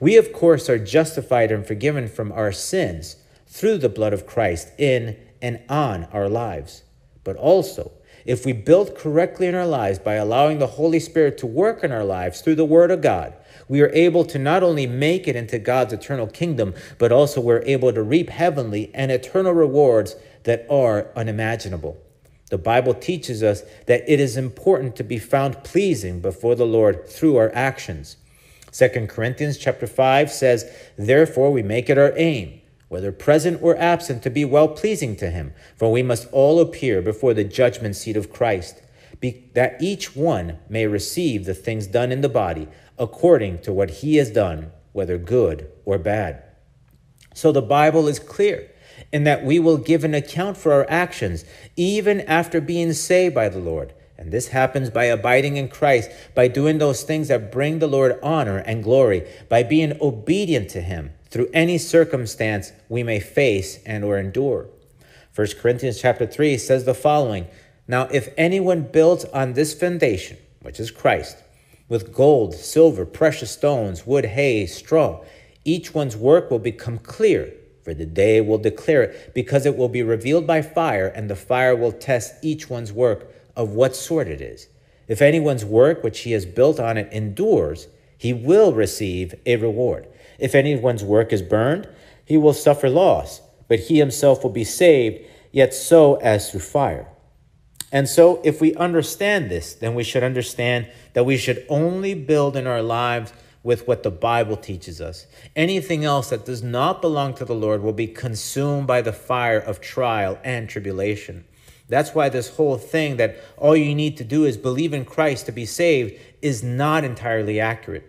We, 0.00 0.16
of 0.16 0.32
course, 0.32 0.68
are 0.70 0.78
justified 0.78 1.52
and 1.52 1.66
forgiven 1.66 2.08
from 2.08 2.32
our 2.32 2.52
sins 2.52 3.16
through 3.46 3.78
the 3.78 3.90
blood 3.90 4.14
of 4.14 4.26
Christ 4.26 4.68
in 4.78 5.18
and 5.42 5.60
on 5.68 6.04
our 6.12 6.28
lives. 6.28 6.82
But 7.22 7.36
also, 7.36 7.92
if 8.24 8.46
we 8.46 8.52
build 8.52 8.96
correctly 8.96 9.46
in 9.46 9.54
our 9.54 9.66
lives 9.66 9.98
by 9.98 10.14
allowing 10.14 10.58
the 10.58 10.66
Holy 10.66 11.00
Spirit 11.00 11.36
to 11.38 11.46
work 11.46 11.84
in 11.84 11.92
our 11.92 12.04
lives 12.04 12.40
through 12.40 12.54
the 12.54 12.64
Word 12.64 12.90
of 12.90 13.02
God, 13.02 13.34
we 13.68 13.82
are 13.82 13.90
able 13.90 14.24
to 14.24 14.38
not 14.38 14.62
only 14.62 14.86
make 14.86 15.28
it 15.28 15.36
into 15.36 15.58
God's 15.58 15.92
eternal 15.92 16.26
kingdom, 16.26 16.74
but 16.98 17.12
also 17.12 17.40
we're 17.40 17.62
able 17.66 17.92
to 17.92 18.02
reap 18.02 18.30
heavenly 18.30 18.90
and 18.94 19.12
eternal 19.12 19.52
rewards 19.52 20.16
that 20.44 20.66
are 20.70 21.08
unimaginable. 21.14 21.98
The 22.50 22.58
Bible 22.58 22.94
teaches 22.94 23.42
us 23.42 23.62
that 23.86 24.02
it 24.08 24.18
is 24.18 24.36
important 24.36 24.96
to 24.96 25.04
be 25.04 25.18
found 25.18 25.62
pleasing 25.62 26.20
before 26.20 26.54
the 26.54 26.66
Lord 26.66 27.08
through 27.08 27.36
our 27.36 27.52
actions. 27.54 28.16
Second 28.70 29.08
Corinthians 29.08 29.58
chapter 29.58 29.86
5 29.86 30.30
says, 30.30 30.70
Therefore 30.96 31.50
we 31.50 31.62
make 31.62 31.90
it 31.90 31.98
our 31.98 32.12
aim, 32.16 32.60
whether 32.88 33.12
present 33.12 33.62
or 33.62 33.76
absent, 33.76 34.22
to 34.22 34.30
be 34.30 34.44
well 34.44 34.68
pleasing 34.68 35.16
to 35.16 35.30
him, 35.30 35.52
for 35.76 35.90
we 35.90 36.02
must 36.02 36.28
all 36.32 36.60
appear 36.60 37.02
before 37.02 37.34
the 37.34 37.44
judgment 37.44 37.96
seat 37.96 38.16
of 38.16 38.32
Christ, 38.32 38.82
that 39.54 39.76
each 39.80 40.16
one 40.16 40.58
may 40.68 40.86
receive 40.86 41.44
the 41.44 41.54
things 41.54 41.86
done 41.86 42.12
in 42.12 42.20
the 42.20 42.28
body 42.28 42.68
according 42.98 43.60
to 43.62 43.72
what 43.72 43.90
he 43.90 44.16
has 44.16 44.30
done, 44.30 44.70
whether 44.92 45.18
good 45.18 45.70
or 45.84 45.98
bad. 45.98 46.42
So 47.34 47.52
the 47.52 47.62
Bible 47.62 48.08
is 48.08 48.18
clear. 48.18 48.70
in 49.12 49.24
that 49.24 49.44
we 49.44 49.58
will 49.58 49.76
give 49.76 50.04
an 50.04 50.14
account 50.14 50.56
for 50.56 50.72
our 50.72 50.86
actions, 50.88 51.44
even 51.76 52.20
after 52.22 52.60
being 52.60 52.92
saved 52.92 53.34
by 53.34 53.48
the 53.48 53.58
Lord. 53.58 53.92
And 54.20 54.30
this 54.30 54.48
happens 54.48 54.90
by 54.90 55.04
abiding 55.04 55.56
in 55.56 55.68
Christ, 55.68 56.10
by 56.34 56.46
doing 56.46 56.76
those 56.76 57.04
things 57.04 57.28
that 57.28 57.50
bring 57.50 57.78
the 57.78 57.86
Lord 57.86 58.18
honor 58.22 58.58
and 58.58 58.84
glory, 58.84 59.26
by 59.48 59.62
being 59.62 59.96
obedient 59.98 60.68
to 60.70 60.82
him 60.82 61.14
through 61.30 61.48
any 61.54 61.78
circumstance 61.78 62.70
we 62.90 63.02
may 63.02 63.18
face 63.18 63.82
and 63.86 64.04
or 64.04 64.18
endure. 64.18 64.68
1 65.34 65.46
Corinthians 65.58 65.98
chapter 65.98 66.26
3 66.26 66.58
says 66.58 66.84
the 66.84 66.92
following, 66.92 67.46
Now 67.88 68.08
if 68.12 68.28
anyone 68.36 68.82
builds 68.82 69.24
on 69.24 69.54
this 69.54 69.72
foundation, 69.72 70.36
which 70.60 70.78
is 70.78 70.90
Christ, 70.90 71.38
with 71.88 72.12
gold, 72.12 72.54
silver, 72.54 73.06
precious 73.06 73.50
stones, 73.50 74.06
wood, 74.06 74.26
hay, 74.26 74.66
straw, 74.66 75.24
each 75.64 75.94
one's 75.94 76.16
work 76.16 76.50
will 76.50 76.58
become 76.58 76.98
clear, 76.98 77.54
for 77.84 77.94
the 77.94 78.04
day 78.04 78.42
will 78.42 78.58
declare 78.58 79.04
it, 79.04 79.32
because 79.34 79.64
it 79.64 79.78
will 79.78 79.88
be 79.88 80.02
revealed 80.02 80.46
by 80.46 80.60
fire, 80.60 81.06
and 81.06 81.30
the 81.30 81.36
fire 81.36 81.74
will 81.74 81.90
test 81.90 82.34
each 82.42 82.68
one's 82.68 82.92
work 82.92 83.32
of 83.56 83.70
what 83.70 83.96
sort 83.96 84.28
it 84.28 84.40
is. 84.40 84.68
If 85.08 85.20
anyone's 85.20 85.64
work 85.64 86.04
which 86.04 86.20
he 86.20 86.32
has 86.32 86.46
built 86.46 86.78
on 86.78 86.96
it 86.96 87.12
endures, 87.12 87.88
he 88.16 88.32
will 88.32 88.72
receive 88.72 89.34
a 89.46 89.56
reward. 89.56 90.06
If 90.38 90.54
anyone's 90.54 91.02
work 91.02 91.32
is 91.32 91.42
burned, 91.42 91.88
he 92.24 92.36
will 92.36 92.52
suffer 92.52 92.88
loss, 92.88 93.40
but 93.66 93.80
he 93.80 93.98
himself 93.98 94.42
will 94.42 94.50
be 94.50 94.64
saved, 94.64 95.24
yet 95.52 95.74
so 95.74 96.16
as 96.16 96.50
through 96.50 96.60
fire. 96.60 97.08
And 97.92 98.08
so, 98.08 98.40
if 98.44 98.60
we 98.60 98.74
understand 98.76 99.50
this, 99.50 99.74
then 99.74 99.94
we 99.94 100.04
should 100.04 100.22
understand 100.22 100.88
that 101.14 101.24
we 101.24 101.36
should 101.36 101.66
only 101.68 102.14
build 102.14 102.56
in 102.56 102.66
our 102.66 102.82
lives 102.82 103.32
with 103.62 103.86
what 103.86 104.02
the 104.02 104.10
Bible 104.10 104.56
teaches 104.56 105.00
us. 105.00 105.26
Anything 105.56 106.04
else 106.04 106.30
that 106.30 106.46
does 106.46 106.62
not 106.62 107.02
belong 107.02 107.34
to 107.34 107.44
the 107.44 107.54
Lord 107.54 107.82
will 107.82 107.92
be 107.92 108.06
consumed 108.06 108.86
by 108.86 109.02
the 109.02 109.12
fire 109.12 109.58
of 109.58 109.80
trial 109.80 110.38
and 110.44 110.68
tribulation. 110.68 111.44
That's 111.90 112.14
why 112.14 112.28
this 112.28 112.56
whole 112.56 112.78
thing 112.78 113.16
that 113.16 113.36
all 113.56 113.76
you 113.76 113.94
need 113.96 114.16
to 114.18 114.24
do 114.24 114.44
is 114.44 114.56
believe 114.56 114.94
in 114.94 115.04
Christ 115.04 115.46
to 115.46 115.52
be 115.52 115.66
saved 115.66 116.18
is 116.40 116.62
not 116.62 117.02
entirely 117.02 117.58
accurate. 117.58 118.06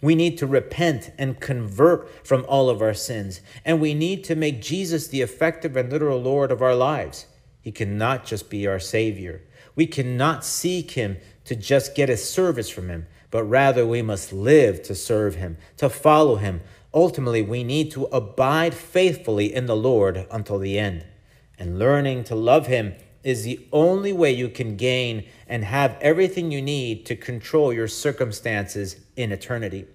We 0.00 0.14
need 0.14 0.38
to 0.38 0.46
repent 0.46 1.10
and 1.18 1.40
convert 1.40 2.26
from 2.26 2.44
all 2.48 2.70
of 2.70 2.80
our 2.80 2.94
sins, 2.94 3.40
and 3.64 3.80
we 3.80 3.92
need 3.92 4.22
to 4.24 4.36
make 4.36 4.62
Jesus 4.62 5.08
the 5.08 5.20
effective 5.20 5.76
and 5.76 5.90
literal 5.90 6.20
Lord 6.20 6.52
of 6.52 6.62
our 6.62 6.76
lives. 6.76 7.26
He 7.60 7.72
cannot 7.72 8.24
just 8.24 8.50
be 8.50 8.66
our 8.68 8.78
Savior. 8.78 9.42
We 9.74 9.86
cannot 9.86 10.44
seek 10.44 10.92
Him 10.92 11.16
to 11.46 11.56
just 11.56 11.96
get 11.96 12.10
a 12.10 12.16
service 12.16 12.70
from 12.70 12.88
Him, 12.88 13.06
but 13.32 13.42
rather 13.44 13.84
we 13.84 14.00
must 14.00 14.32
live 14.32 14.82
to 14.84 14.94
serve 14.94 15.36
Him, 15.36 15.56
to 15.78 15.88
follow 15.88 16.36
Him. 16.36 16.60
Ultimately, 16.92 17.42
we 17.42 17.64
need 17.64 17.90
to 17.92 18.04
abide 18.04 18.74
faithfully 18.74 19.52
in 19.52 19.66
the 19.66 19.74
Lord 19.74 20.26
until 20.30 20.58
the 20.58 20.78
end. 20.78 21.04
And 21.58 21.78
learning 21.78 22.24
to 22.24 22.36
love 22.36 22.66
Him 22.68 22.94
is 23.24 23.42
the 23.42 23.66
only 23.72 24.12
way 24.12 24.30
you 24.30 24.48
can 24.48 24.76
gain 24.76 25.24
and 25.48 25.64
have 25.64 25.96
everything 26.00 26.52
you 26.52 26.62
need 26.62 27.04
to 27.06 27.16
control 27.16 27.72
your 27.72 27.88
circumstances 27.88 28.96
in 29.16 29.32
eternity. 29.32 29.86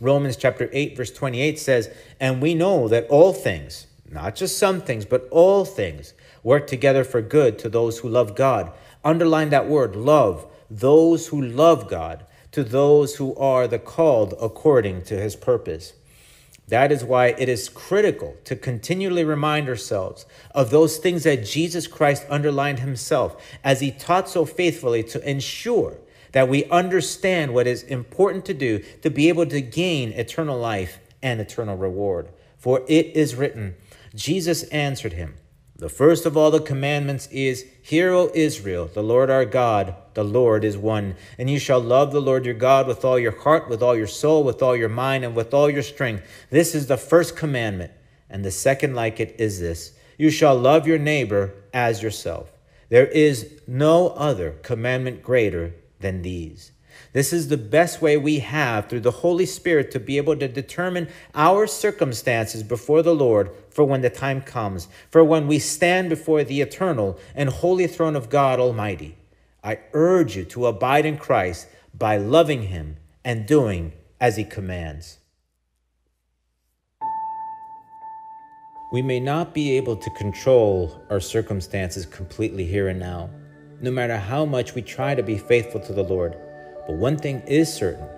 Romans 0.00 0.36
chapter 0.36 0.70
8 0.72 0.96
verse 0.96 1.10
28 1.10 1.58
says, 1.58 1.90
"And 2.18 2.42
we 2.42 2.54
know 2.54 2.88
that 2.88 3.06
all 3.08 3.32
things, 3.32 3.86
not 4.10 4.34
just 4.34 4.56
some 4.56 4.80
things, 4.80 5.04
but 5.04 5.28
all 5.30 5.64
things 5.64 6.14
work 6.42 6.66
together 6.66 7.04
for 7.04 7.20
good 7.20 7.58
to 7.58 7.68
those 7.68 7.98
who 7.98 8.08
love 8.08 8.34
God." 8.34 8.72
Underline 9.04 9.50
that 9.50 9.68
word, 9.68 9.94
love, 9.94 10.46
those 10.70 11.28
who 11.28 11.40
love 11.40 11.88
God, 11.88 12.24
to 12.52 12.64
those 12.64 13.16
who 13.16 13.34
are 13.36 13.68
the 13.68 13.78
called 13.78 14.34
according 14.40 15.02
to 15.02 15.20
his 15.20 15.36
purpose. 15.36 15.92
That 16.68 16.92
is 16.92 17.02
why 17.02 17.28
it 17.28 17.48
is 17.48 17.68
critical 17.68 18.36
to 18.44 18.54
continually 18.54 19.24
remind 19.24 19.68
ourselves 19.68 20.26
of 20.54 20.70
those 20.70 20.98
things 20.98 21.24
that 21.24 21.44
Jesus 21.44 21.86
Christ 21.86 22.26
underlined 22.28 22.80
himself 22.80 23.42
as 23.64 23.80
he 23.80 23.90
taught 23.90 24.28
so 24.28 24.44
faithfully 24.44 25.02
to 25.04 25.28
ensure 25.28 25.96
that 26.32 26.48
we 26.48 26.66
understand 26.66 27.54
what 27.54 27.66
is 27.66 27.82
important 27.84 28.44
to 28.44 28.54
do 28.54 28.80
to 29.00 29.08
be 29.10 29.30
able 29.30 29.46
to 29.46 29.62
gain 29.62 30.12
eternal 30.12 30.58
life 30.58 30.98
and 31.22 31.40
eternal 31.40 31.76
reward. 31.76 32.28
For 32.58 32.84
it 32.86 33.06
is 33.16 33.34
written, 33.34 33.74
Jesus 34.14 34.64
answered 34.64 35.14
him, 35.14 35.36
the 35.78 35.88
first 35.88 36.26
of 36.26 36.36
all 36.36 36.50
the 36.50 36.60
commandments 36.60 37.28
is, 37.28 37.64
Hear, 37.82 38.10
O 38.10 38.32
Israel, 38.34 38.90
the 38.92 39.02
Lord 39.02 39.30
our 39.30 39.44
God, 39.44 39.94
the 40.14 40.24
Lord 40.24 40.64
is 40.64 40.76
one. 40.76 41.14
And 41.38 41.48
you 41.48 41.60
shall 41.60 41.78
love 41.78 42.10
the 42.10 42.20
Lord 42.20 42.44
your 42.44 42.54
God 42.54 42.88
with 42.88 43.04
all 43.04 43.16
your 43.16 43.38
heart, 43.38 43.68
with 43.68 43.80
all 43.80 43.96
your 43.96 44.08
soul, 44.08 44.42
with 44.42 44.60
all 44.60 44.76
your 44.76 44.88
mind, 44.88 45.24
and 45.24 45.36
with 45.36 45.54
all 45.54 45.70
your 45.70 45.84
strength. 45.84 46.26
This 46.50 46.74
is 46.74 46.88
the 46.88 46.96
first 46.96 47.36
commandment. 47.36 47.92
And 48.28 48.44
the 48.44 48.50
second 48.50 48.96
like 48.96 49.20
it 49.20 49.36
is 49.38 49.60
this 49.60 49.92
You 50.16 50.30
shall 50.30 50.58
love 50.58 50.88
your 50.88 50.98
neighbor 50.98 51.54
as 51.72 52.02
yourself. 52.02 52.50
There 52.88 53.06
is 53.06 53.60
no 53.68 54.08
other 54.08 54.56
commandment 54.62 55.22
greater 55.22 55.74
than 56.00 56.22
these. 56.22 56.72
This 57.12 57.32
is 57.32 57.48
the 57.48 57.56
best 57.56 58.02
way 58.02 58.16
we 58.16 58.40
have 58.40 58.88
through 58.88 59.00
the 59.00 59.10
Holy 59.10 59.46
Spirit 59.46 59.90
to 59.92 60.00
be 60.00 60.16
able 60.16 60.36
to 60.36 60.48
determine 60.48 61.08
our 61.34 61.66
circumstances 61.66 62.62
before 62.62 63.02
the 63.02 63.14
Lord 63.14 63.50
for 63.78 63.84
when 63.84 64.00
the 64.00 64.10
time 64.10 64.42
comes, 64.42 64.88
for 65.08 65.22
when 65.22 65.46
we 65.46 65.60
stand 65.60 66.08
before 66.08 66.42
the 66.42 66.60
eternal 66.60 67.16
and 67.32 67.48
holy 67.48 67.86
throne 67.86 68.16
of 68.16 68.28
God 68.28 68.58
Almighty. 68.58 69.16
I 69.62 69.78
urge 69.92 70.34
you 70.34 70.44
to 70.46 70.66
abide 70.66 71.06
in 71.06 71.16
Christ 71.16 71.68
by 71.96 72.16
loving 72.16 72.62
him 72.62 72.96
and 73.24 73.46
doing 73.46 73.92
as 74.20 74.36
he 74.36 74.42
commands. 74.42 75.18
We 78.92 79.00
may 79.00 79.20
not 79.20 79.54
be 79.54 79.76
able 79.76 79.94
to 79.94 80.10
control 80.10 81.00
our 81.08 81.20
circumstances 81.20 82.04
completely 82.04 82.64
here 82.64 82.88
and 82.88 82.98
now, 82.98 83.30
no 83.80 83.92
matter 83.92 84.16
how 84.16 84.44
much 84.44 84.74
we 84.74 84.82
try 84.82 85.14
to 85.14 85.22
be 85.22 85.38
faithful 85.38 85.80
to 85.82 85.92
the 85.92 86.02
Lord. 86.02 86.36
But 86.88 86.96
one 86.96 87.16
thing 87.16 87.42
is 87.46 87.72
certain, 87.72 88.08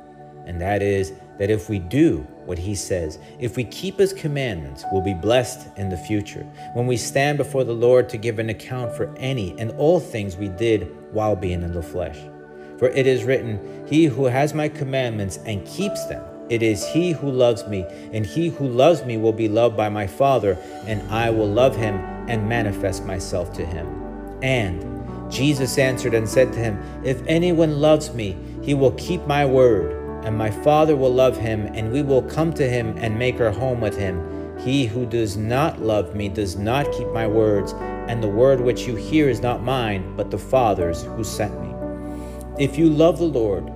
and 0.47 0.59
that 0.63 0.81
is 0.81 1.13
that 1.41 1.51
if 1.51 1.71
we 1.71 1.79
do 1.79 2.19
what 2.45 2.59
he 2.59 2.75
says, 2.75 3.19
if 3.41 3.57
we 3.57 3.65
keep 3.65 3.99
his 3.99 4.13
commandments, 4.13 4.85
we'll 4.93 5.01
be 5.01 5.15
blessed 5.15 5.67
in 5.79 5.89
the 5.89 5.97
future 5.97 6.45
when 6.75 6.87
we 6.87 6.99
stand 6.99 7.39
before 7.39 7.65
the 7.65 7.73
Lord 7.73 8.11
to 8.11 8.19
give 8.19 8.39
an 8.39 8.51
account 8.51 8.95
for 8.95 9.13
any 9.17 9.59
and 9.59 9.71
all 9.73 9.99
things 9.99 10.37
we 10.37 10.49
did 10.49 10.95
while 11.13 11.35
being 11.35 11.63
in 11.63 11.73
the 11.73 11.83
flesh. 11.83 12.19
For 12.79 12.89
it 12.89 13.07
is 13.07 13.25
written, 13.25 13.87
He 13.89 14.05
who 14.05 14.27
has 14.27 14.53
my 14.53 14.69
commandments 14.69 15.39
and 15.47 15.67
keeps 15.67 16.05
them, 16.07 16.23
it 16.51 16.63
is 16.63 16.87
he 16.89 17.13
who 17.13 17.31
loves 17.31 17.67
me, 17.67 17.87
and 18.13 18.27
he 18.27 18.49
who 18.49 18.69
loves 18.69 19.05
me 19.05 19.17
will 19.17 19.33
be 19.33 19.49
loved 19.49 19.77
by 19.77 19.89
my 19.89 20.07
Father, 20.07 20.59
and 20.85 21.01
I 21.11 21.31
will 21.31 21.49
love 21.49 21.75
him 21.75 21.95
and 22.29 22.49
manifest 22.49 23.07
myself 23.07 23.53
to 23.55 23.65
him. 23.65 23.87
And 24.43 25.33
Jesus 25.33 25.79
answered 25.79 26.13
and 26.13 26.29
said 26.29 26.53
to 26.53 26.59
him, 26.59 26.83
If 27.05 27.23
anyone 27.27 27.81
loves 27.81 28.13
me, 28.13 28.37
he 28.63 28.75
will 28.75 28.91
keep 28.93 29.25
my 29.27 29.47
word, 29.47 30.00
and 30.25 30.37
my 30.37 30.51
Father 30.51 30.97
will 30.97 31.13
love 31.13 31.37
him, 31.37 31.67
and 31.75 31.93
we 31.93 32.03
will 32.03 32.23
come 32.23 32.53
to 32.55 32.69
him 32.69 32.95
and 32.99 33.19
make 33.19 33.41
our 33.41 33.51
home 33.51 33.81
with 33.81 33.97
him. 33.97 34.59
He 34.59 34.85
who 34.87 35.07
does 35.07 35.37
not 35.37 35.81
love 35.81 36.15
me 36.15 36.29
does 36.29 36.57
not 36.57 36.93
keep 36.93 37.09
my 37.09 37.27
words, 37.27 37.73
and 38.09 38.23
the 38.23 38.29
word 38.29 38.61
which 38.61 38.87
you 38.87 38.97
hear 38.97 39.29
is 39.29 39.41
not 39.41 39.63
mine, 39.63 40.15
but 40.17 40.31
the 40.31 40.39
Father's 40.39 41.03
who 41.03 41.25
sent 41.25 41.59
me. 41.63 41.75
If 42.59 42.77
you 42.77 42.91
love 42.91 43.19
the 43.19 43.25
Lord 43.25 43.67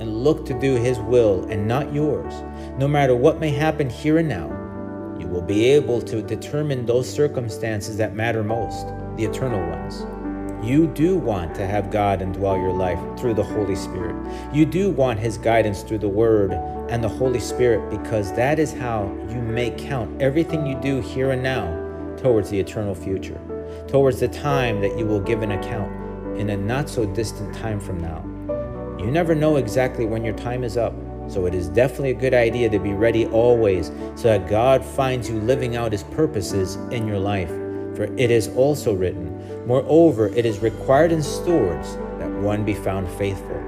and 0.00 0.22
look 0.22 0.44
to 0.46 0.60
do 0.60 0.74
his 0.74 0.98
will 0.98 1.44
and 1.46 1.66
not 1.66 1.94
yours, 1.94 2.34
no 2.76 2.86
matter 2.86 3.14
what 3.14 3.40
may 3.40 3.50
happen 3.50 3.88
here 3.88 4.18
and 4.18 4.28
now, 4.28 4.48
you 5.18 5.26
will 5.26 5.42
be 5.42 5.66
able 5.70 6.02
to 6.02 6.22
determine 6.22 6.84
those 6.84 7.08
circumstances 7.08 7.96
that 7.96 8.14
matter 8.14 8.44
most, 8.44 8.86
the 9.16 9.24
eternal 9.24 9.66
ones. 9.70 10.04
You 10.62 10.88
do 10.88 11.16
want 11.16 11.54
to 11.54 11.66
have 11.66 11.90
God 11.90 12.20
indwell 12.20 12.60
your 12.60 12.72
life 12.72 12.98
through 13.18 13.34
the 13.34 13.44
Holy 13.44 13.76
Spirit. 13.76 14.16
You 14.52 14.66
do 14.66 14.90
want 14.90 15.20
His 15.20 15.38
guidance 15.38 15.82
through 15.82 15.98
the 15.98 16.08
Word 16.08 16.52
and 16.90 17.02
the 17.02 17.08
Holy 17.08 17.38
Spirit 17.38 17.88
because 17.90 18.32
that 18.34 18.58
is 18.58 18.72
how 18.72 19.04
you 19.28 19.40
make 19.40 19.78
count 19.78 20.20
everything 20.20 20.66
you 20.66 20.74
do 20.80 21.00
here 21.00 21.30
and 21.30 21.42
now 21.42 21.66
towards 22.16 22.50
the 22.50 22.58
eternal 22.58 22.94
future, 22.94 23.40
towards 23.86 24.18
the 24.18 24.26
time 24.26 24.80
that 24.80 24.98
you 24.98 25.06
will 25.06 25.20
give 25.20 25.42
an 25.42 25.52
account 25.52 25.92
in 26.38 26.50
a 26.50 26.56
not 26.56 26.88
so 26.88 27.06
distant 27.06 27.54
time 27.54 27.78
from 27.78 27.98
now. 28.00 28.24
You 28.98 29.12
never 29.12 29.36
know 29.36 29.56
exactly 29.56 30.06
when 30.06 30.24
your 30.24 30.34
time 30.34 30.64
is 30.64 30.76
up, 30.76 30.92
so 31.28 31.46
it 31.46 31.54
is 31.54 31.68
definitely 31.68 32.10
a 32.10 32.14
good 32.14 32.34
idea 32.34 32.68
to 32.68 32.80
be 32.80 32.92
ready 32.92 33.26
always 33.26 33.92
so 34.16 34.24
that 34.24 34.48
God 34.48 34.84
finds 34.84 35.30
you 35.30 35.38
living 35.40 35.76
out 35.76 35.92
His 35.92 36.02
purposes 36.02 36.74
in 36.90 37.06
your 37.06 37.18
life. 37.20 37.50
For 37.94 38.04
it 38.16 38.30
is 38.30 38.48
also 38.48 38.94
written, 38.94 39.37
Moreover, 39.68 40.28
it 40.28 40.46
is 40.46 40.60
required 40.60 41.12
in 41.12 41.22
stewards 41.22 41.96
that 42.18 42.30
one 42.40 42.64
be 42.64 42.72
found 42.72 43.06
faithful. 43.06 43.62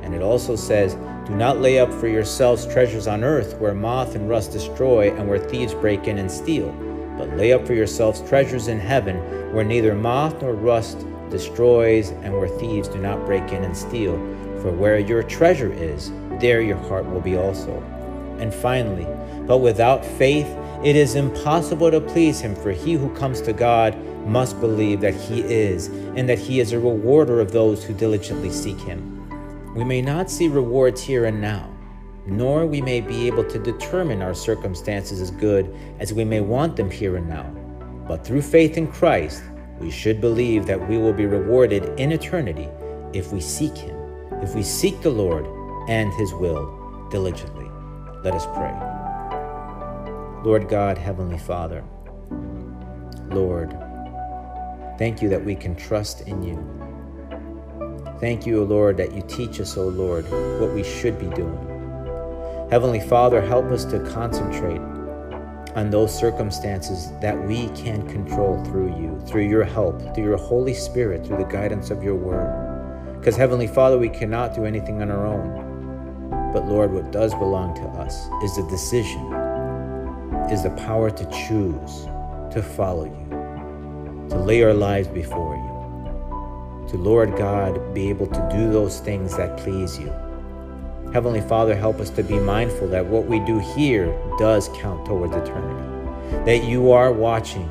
And 0.00 0.14
it 0.14 0.22
also 0.22 0.54
says, 0.54 0.94
Do 1.26 1.34
not 1.34 1.58
lay 1.58 1.80
up 1.80 1.92
for 1.92 2.06
yourselves 2.06 2.68
treasures 2.68 3.08
on 3.08 3.24
earth 3.24 3.58
where 3.58 3.74
moth 3.74 4.14
and 4.14 4.28
rust 4.28 4.52
destroy 4.52 5.10
and 5.10 5.28
where 5.28 5.40
thieves 5.40 5.74
break 5.74 6.06
in 6.06 6.18
and 6.18 6.30
steal, 6.30 6.70
but 7.18 7.36
lay 7.36 7.52
up 7.52 7.66
for 7.66 7.74
yourselves 7.74 8.20
treasures 8.28 8.68
in 8.68 8.78
heaven 8.78 9.16
where 9.52 9.64
neither 9.64 9.92
moth 9.92 10.40
nor 10.40 10.52
rust 10.52 11.04
destroys 11.30 12.10
and 12.10 12.32
where 12.32 12.46
thieves 12.46 12.86
do 12.86 12.98
not 12.98 13.26
break 13.26 13.50
in 13.50 13.64
and 13.64 13.76
steal. 13.76 14.14
For 14.62 14.70
where 14.70 15.00
your 15.00 15.24
treasure 15.24 15.72
is, 15.72 16.12
there 16.38 16.60
your 16.60 16.78
heart 16.78 17.10
will 17.10 17.20
be 17.20 17.36
also. 17.36 17.76
And 18.38 18.54
finally, 18.54 19.08
but 19.48 19.58
without 19.58 20.04
faith, 20.04 20.46
It 20.82 20.96
is 20.96 21.14
impossible 21.14 21.90
to 21.90 22.00
please 22.00 22.40
him, 22.40 22.54
for 22.54 22.70
he 22.70 22.94
who 22.94 23.14
comes 23.14 23.42
to 23.42 23.52
God 23.52 23.98
must 24.26 24.58
believe 24.60 25.02
that 25.02 25.14
he 25.14 25.42
is, 25.42 25.88
and 26.16 26.26
that 26.26 26.38
he 26.38 26.58
is 26.58 26.72
a 26.72 26.80
rewarder 26.80 27.38
of 27.38 27.52
those 27.52 27.84
who 27.84 27.92
diligently 27.92 28.50
seek 28.50 28.78
him. 28.80 29.74
We 29.74 29.84
may 29.84 30.00
not 30.00 30.30
see 30.30 30.48
rewards 30.48 31.02
here 31.02 31.26
and 31.26 31.38
now, 31.38 31.70
nor 32.26 32.64
we 32.64 32.80
may 32.80 33.02
be 33.02 33.26
able 33.26 33.44
to 33.44 33.58
determine 33.58 34.22
our 34.22 34.32
circumstances 34.32 35.20
as 35.20 35.30
good 35.30 35.74
as 35.98 36.14
we 36.14 36.24
may 36.24 36.40
want 36.40 36.76
them 36.76 36.90
here 36.90 37.16
and 37.16 37.28
now. 37.28 37.44
But 38.08 38.24
through 38.24 38.42
faith 38.42 38.78
in 38.78 38.90
Christ, 38.90 39.42
we 39.80 39.90
should 39.90 40.18
believe 40.20 40.64
that 40.64 40.88
we 40.88 40.96
will 40.96 41.12
be 41.12 41.26
rewarded 41.26 42.00
in 42.00 42.10
eternity 42.10 42.68
if 43.12 43.32
we 43.32 43.40
seek 43.40 43.76
Him, 43.76 43.96
if 44.42 44.54
we 44.54 44.62
seek 44.62 45.02
the 45.02 45.10
Lord 45.10 45.46
and 45.90 46.10
His 46.14 46.32
will 46.32 47.08
diligently. 47.10 47.66
Let 48.24 48.34
us 48.34 48.46
pray. 48.46 48.89
Lord 50.42 50.70
God, 50.70 50.96
Heavenly 50.96 51.36
Father, 51.36 51.84
Lord, 53.28 53.76
thank 54.98 55.20
you 55.20 55.28
that 55.28 55.44
we 55.44 55.54
can 55.54 55.76
trust 55.76 56.22
in 56.22 56.42
you. 56.42 56.56
Thank 58.20 58.46
you, 58.46 58.62
O 58.62 58.64
Lord, 58.64 58.96
that 58.96 59.14
you 59.14 59.22
teach 59.28 59.60
us, 59.60 59.76
O 59.76 59.88
Lord, 59.88 60.24
what 60.58 60.72
we 60.72 60.82
should 60.82 61.18
be 61.18 61.26
doing. 61.36 61.58
Heavenly 62.70 63.00
Father, 63.00 63.42
help 63.42 63.66
us 63.66 63.84
to 63.86 64.00
concentrate 64.10 64.80
on 65.76 65.90
those 65.90 66.18
circumstances 66.18 67.12
that 67.20 67.38
we 67.46 67.68
can 67.70 68.06
control 68.08 68.64
through 68.64 68.98
you, 68.98 69.20
through 69.26 69.46
your 69.46 69.64
help, 69.64 70.00
through 70.14 70.24
your 70.24 70.38
Holy 70.38 70.74
Spirit, 70.74 71.26
through 71.26 71.36
the 71.36 71.44
guidance 71.44 71.90
of 71.90 72.02
your 72.02 72.14
word. 72.14 73.18
Because, 73.18 73.36
Heavenly 73.36 73.66
Father, 73.66 73.98
we 73.98 74.08
cannot 74.08 74.54
do 74.54 74.64
anything 74.64 75.02
on 75.02 75.10
our 75.10 75.26
own. 75.26 76.50
But, 76.54 76.66
Lord, 76.66 76.92
what 76.92 77.12
does 77.12 77.34
belong 77.34 77.74
to 77.74 77.82
us 78.00 78.26
is 78.42 78.56
the 78.56 78.66
decision, 78.70 79.32
is 80.50 80.62
the 80.62 80.70
power 80.70 81.10
to 81.10 81.24
choose, 81.30 82.04
to 82.52 82.62
follow 82.62 83.04
you, 83.04 84.28
to 84.30 84.36
lay 84.36 84.62
our 84.62 84.74
lives 84.74 85.08
before 85.08 85.54
you, 85.54 86.88
to, 86.88 86.96
Lord 86.96 87.36
God, 87.36 87.94
be 87.94 88.08
able 88.08 88.26
to 88.26 88.48
do 88.52 88.72
those 88.72 89.00
things 89.00 89.36
that 89.36 89.56
please 89.58 89.98
you 89.98 90.12
Heavenly 91.12 91.40
Father, 91.40 91.74
help 91.74 91.98
us 91.98 92.08
to 92.10 92.22
be 92.22 92.38
mindful 92.38 92.86
that 92.88 93.04
what 93.04 93.26
we 93.26 93.40
do 93.40 93.58
here 93.58 94.16
does 94.38 94.68
count 94.76 95.04
towards 95.04 95.34
eternity. 95.34 96.44
That 96.44 96.62
you 96.62 96.92
are 96.92 97.12
watching, 97.12 97.68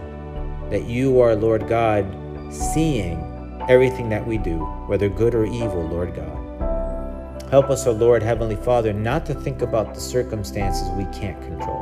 that 0.69 0.83
you 0.83 1.21
are, 1.21 1.35
Lord 1.35 1.65
God, 1.65 2.05
seeing 2.53 3.17
everything 3.69 4.09
that 4.09 4.27
we 4.27 4.37
do, 4.37 4.57
whether 4.87 5.07
good 5.07 5.35
or 5.35 5.45
evil, 5.45 5.87
Lord 5.87 6.15
God. 6.15 7.49
Help 7.49 7.69
us, 7.69 7.87
O 7.87 7.91
oh 7.91 7.93
Lord, 7.93 8.21
Heavenly 8.21 8.57
Father, 8.57 8.91
not 8.91 9.25
to 9.27 9.33
think 9.33 9.61
about 9.61 9.93
the 9.93 10.01
circumstances 10.01 10.89
we 10.97 11.05
can't 11.17 11.41
control, 11.43 11.78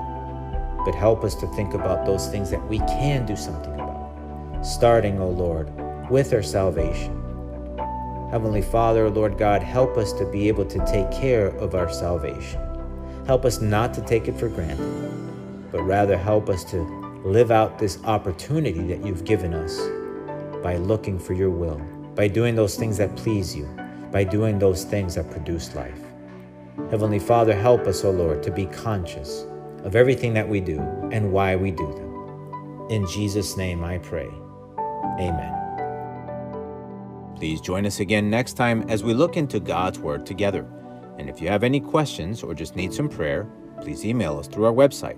but 0.87 0.95
help 0.95 1.25
us 1.25 1.35
to 1.35 1.47
think 1.47 1.73
about 1.73 2.05
those 2.05 2.29
things 2.29 2.49
that 2.49 2.65
we 2.69 2.79
can 2.79 3.25
do 3.25 3.35
something 3.35 3.73
about, 3.73 4.65
starting, 4.65 5.19
O 5.19 5.25
oh 5.25 5.29
Lord, 5.29 5.69
with 6.09 6.31
our 6.31 6.41
salvation 6.41 7.17
Heavenly 8.31 8.61
Father, 8.61 9.09
Lord 9.09 9.37
God, 9.37 9.63
help 9.63 9.95
us 9.95 10.11
to 10.13 10.25
be 10.25 10.49
able 10.49 10.65
to 10.65 10.85
take 10.85 11.09
care 11.11 11.47
of 11.47 11.75
our 11.75 11.89
salvation. 11.89 12.61
Help 13.25 13.45
us 13.45 13.61
not 13.61 13.93
to 13.93 14.01
take 14.01 14.27
it 14.27 14.35
for 14.37 14.49
granted, 14.49 15.71
but 15.71 15.81
rather 15.83 16.17
help 16.17 16.49
us 16.49 16.65
to 16.65 16.81
live 17.23 17.51
out 17.51 17.79
this 17.79 18.03
opportunity 18.03 18.81
that 18.81 19.05
you've 19.05 19.23
given 19.23 19.53
us 19.53 19.79
by 20.61 20.75
looking 20.75 21.17
for 21.17 21.33
your 21.33 21.49
will, 21.49 21.79
by 22.15 22.27
doing 22.27 22.53
those 22.53 22.75
things 22.75 22.97
that 22.97 23.15
please 23.15 23.55
you, 23.55 23.65
by 24.11 24.25
doing 24.25 24.59
those 24.59 24.83
things 24.83 25.15
that 25.15 25.31
produce 25.31 25.73
life. 25.73 26.01
Heavenly 26.91 27.19
Father, 27.19 27.55
help 27.55 27.87
us, 27.87 28.03
O 28.03 28.11
Lord, 28.11 28.43
to 28.43 28.51
be 28.51 28.65
conscious 28.65 29.45
of 29.87 29.95
everything 29.95 30.33
that 30.33 30.47
we 30.47 30.59
do 30.59 30.79
and 31.13 31.31
why 31.31 31.55
we 31.55 31.71
do 31.71 31.87
them. 31.93 32.87
In 32.89 33.07
Jesus' 33.07 33.55
name 33.55 33.85
I 33.85 33.97
pray. 33.99 34.27
Amen. 35.17 35.53
Please 37.37 37.61
join 37.61 37.85
us 37.85 38.01
again 38.01 38.29
next 38.29 38.53
time 38.53 38.83
as 38.89 39.01
we 39.01 39.13
look 39.13 39.37
into 39.37 39.61
God's 39.61 39.97
Word 39.97 40.25
together. 40.25 40.67
And 41.17 41.29
if 41.29 41.41
you 41.41 41.47
have 41.47 41.63
any 41.63 41.79
questions 41.79 42.43
or 42.43 42.53
just 42.53 42.75
need 42.75 42.93
some 42.93 43.07
prayer, 43.07 43.47
please 43.79 44.03
email 44.03 44.37
us 44.37 44.47
through 44.47 44.65
our 44.65 44.73
website. 44.73 45.17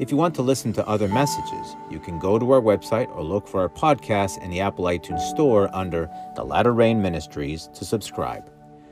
If 0.00 0.10
you 0.10 0.16
want 0.16 0.34
to 0.34 0.42
listen 0.42 0.72
to 0.72 0.88
other 0.88 1.06
messages, 1.06 1.76
you 1.88 2.00
can 2.00 2.18
go 2.18 2.40
to 2.40 2.50
our 2.50 2.60
website 2.60 3.08
or 3.14 3.22
look 3.22 3.46
for 3.46 3.60
our 3.60 3.68
podcast 3.68 4.42
in 4.42 4.50
the 4.50 4.60
Apple 4.60 4.86
iTunes 4.86 5.20
Store 5.30 5.70
under 5.72 6.10
The 6.34 6.42
Latter 6.42 6.72
Rain 6.72 7.00
Ministries 7.00 7.68
to 7.74 7.84
subscribe. 7.84 8.50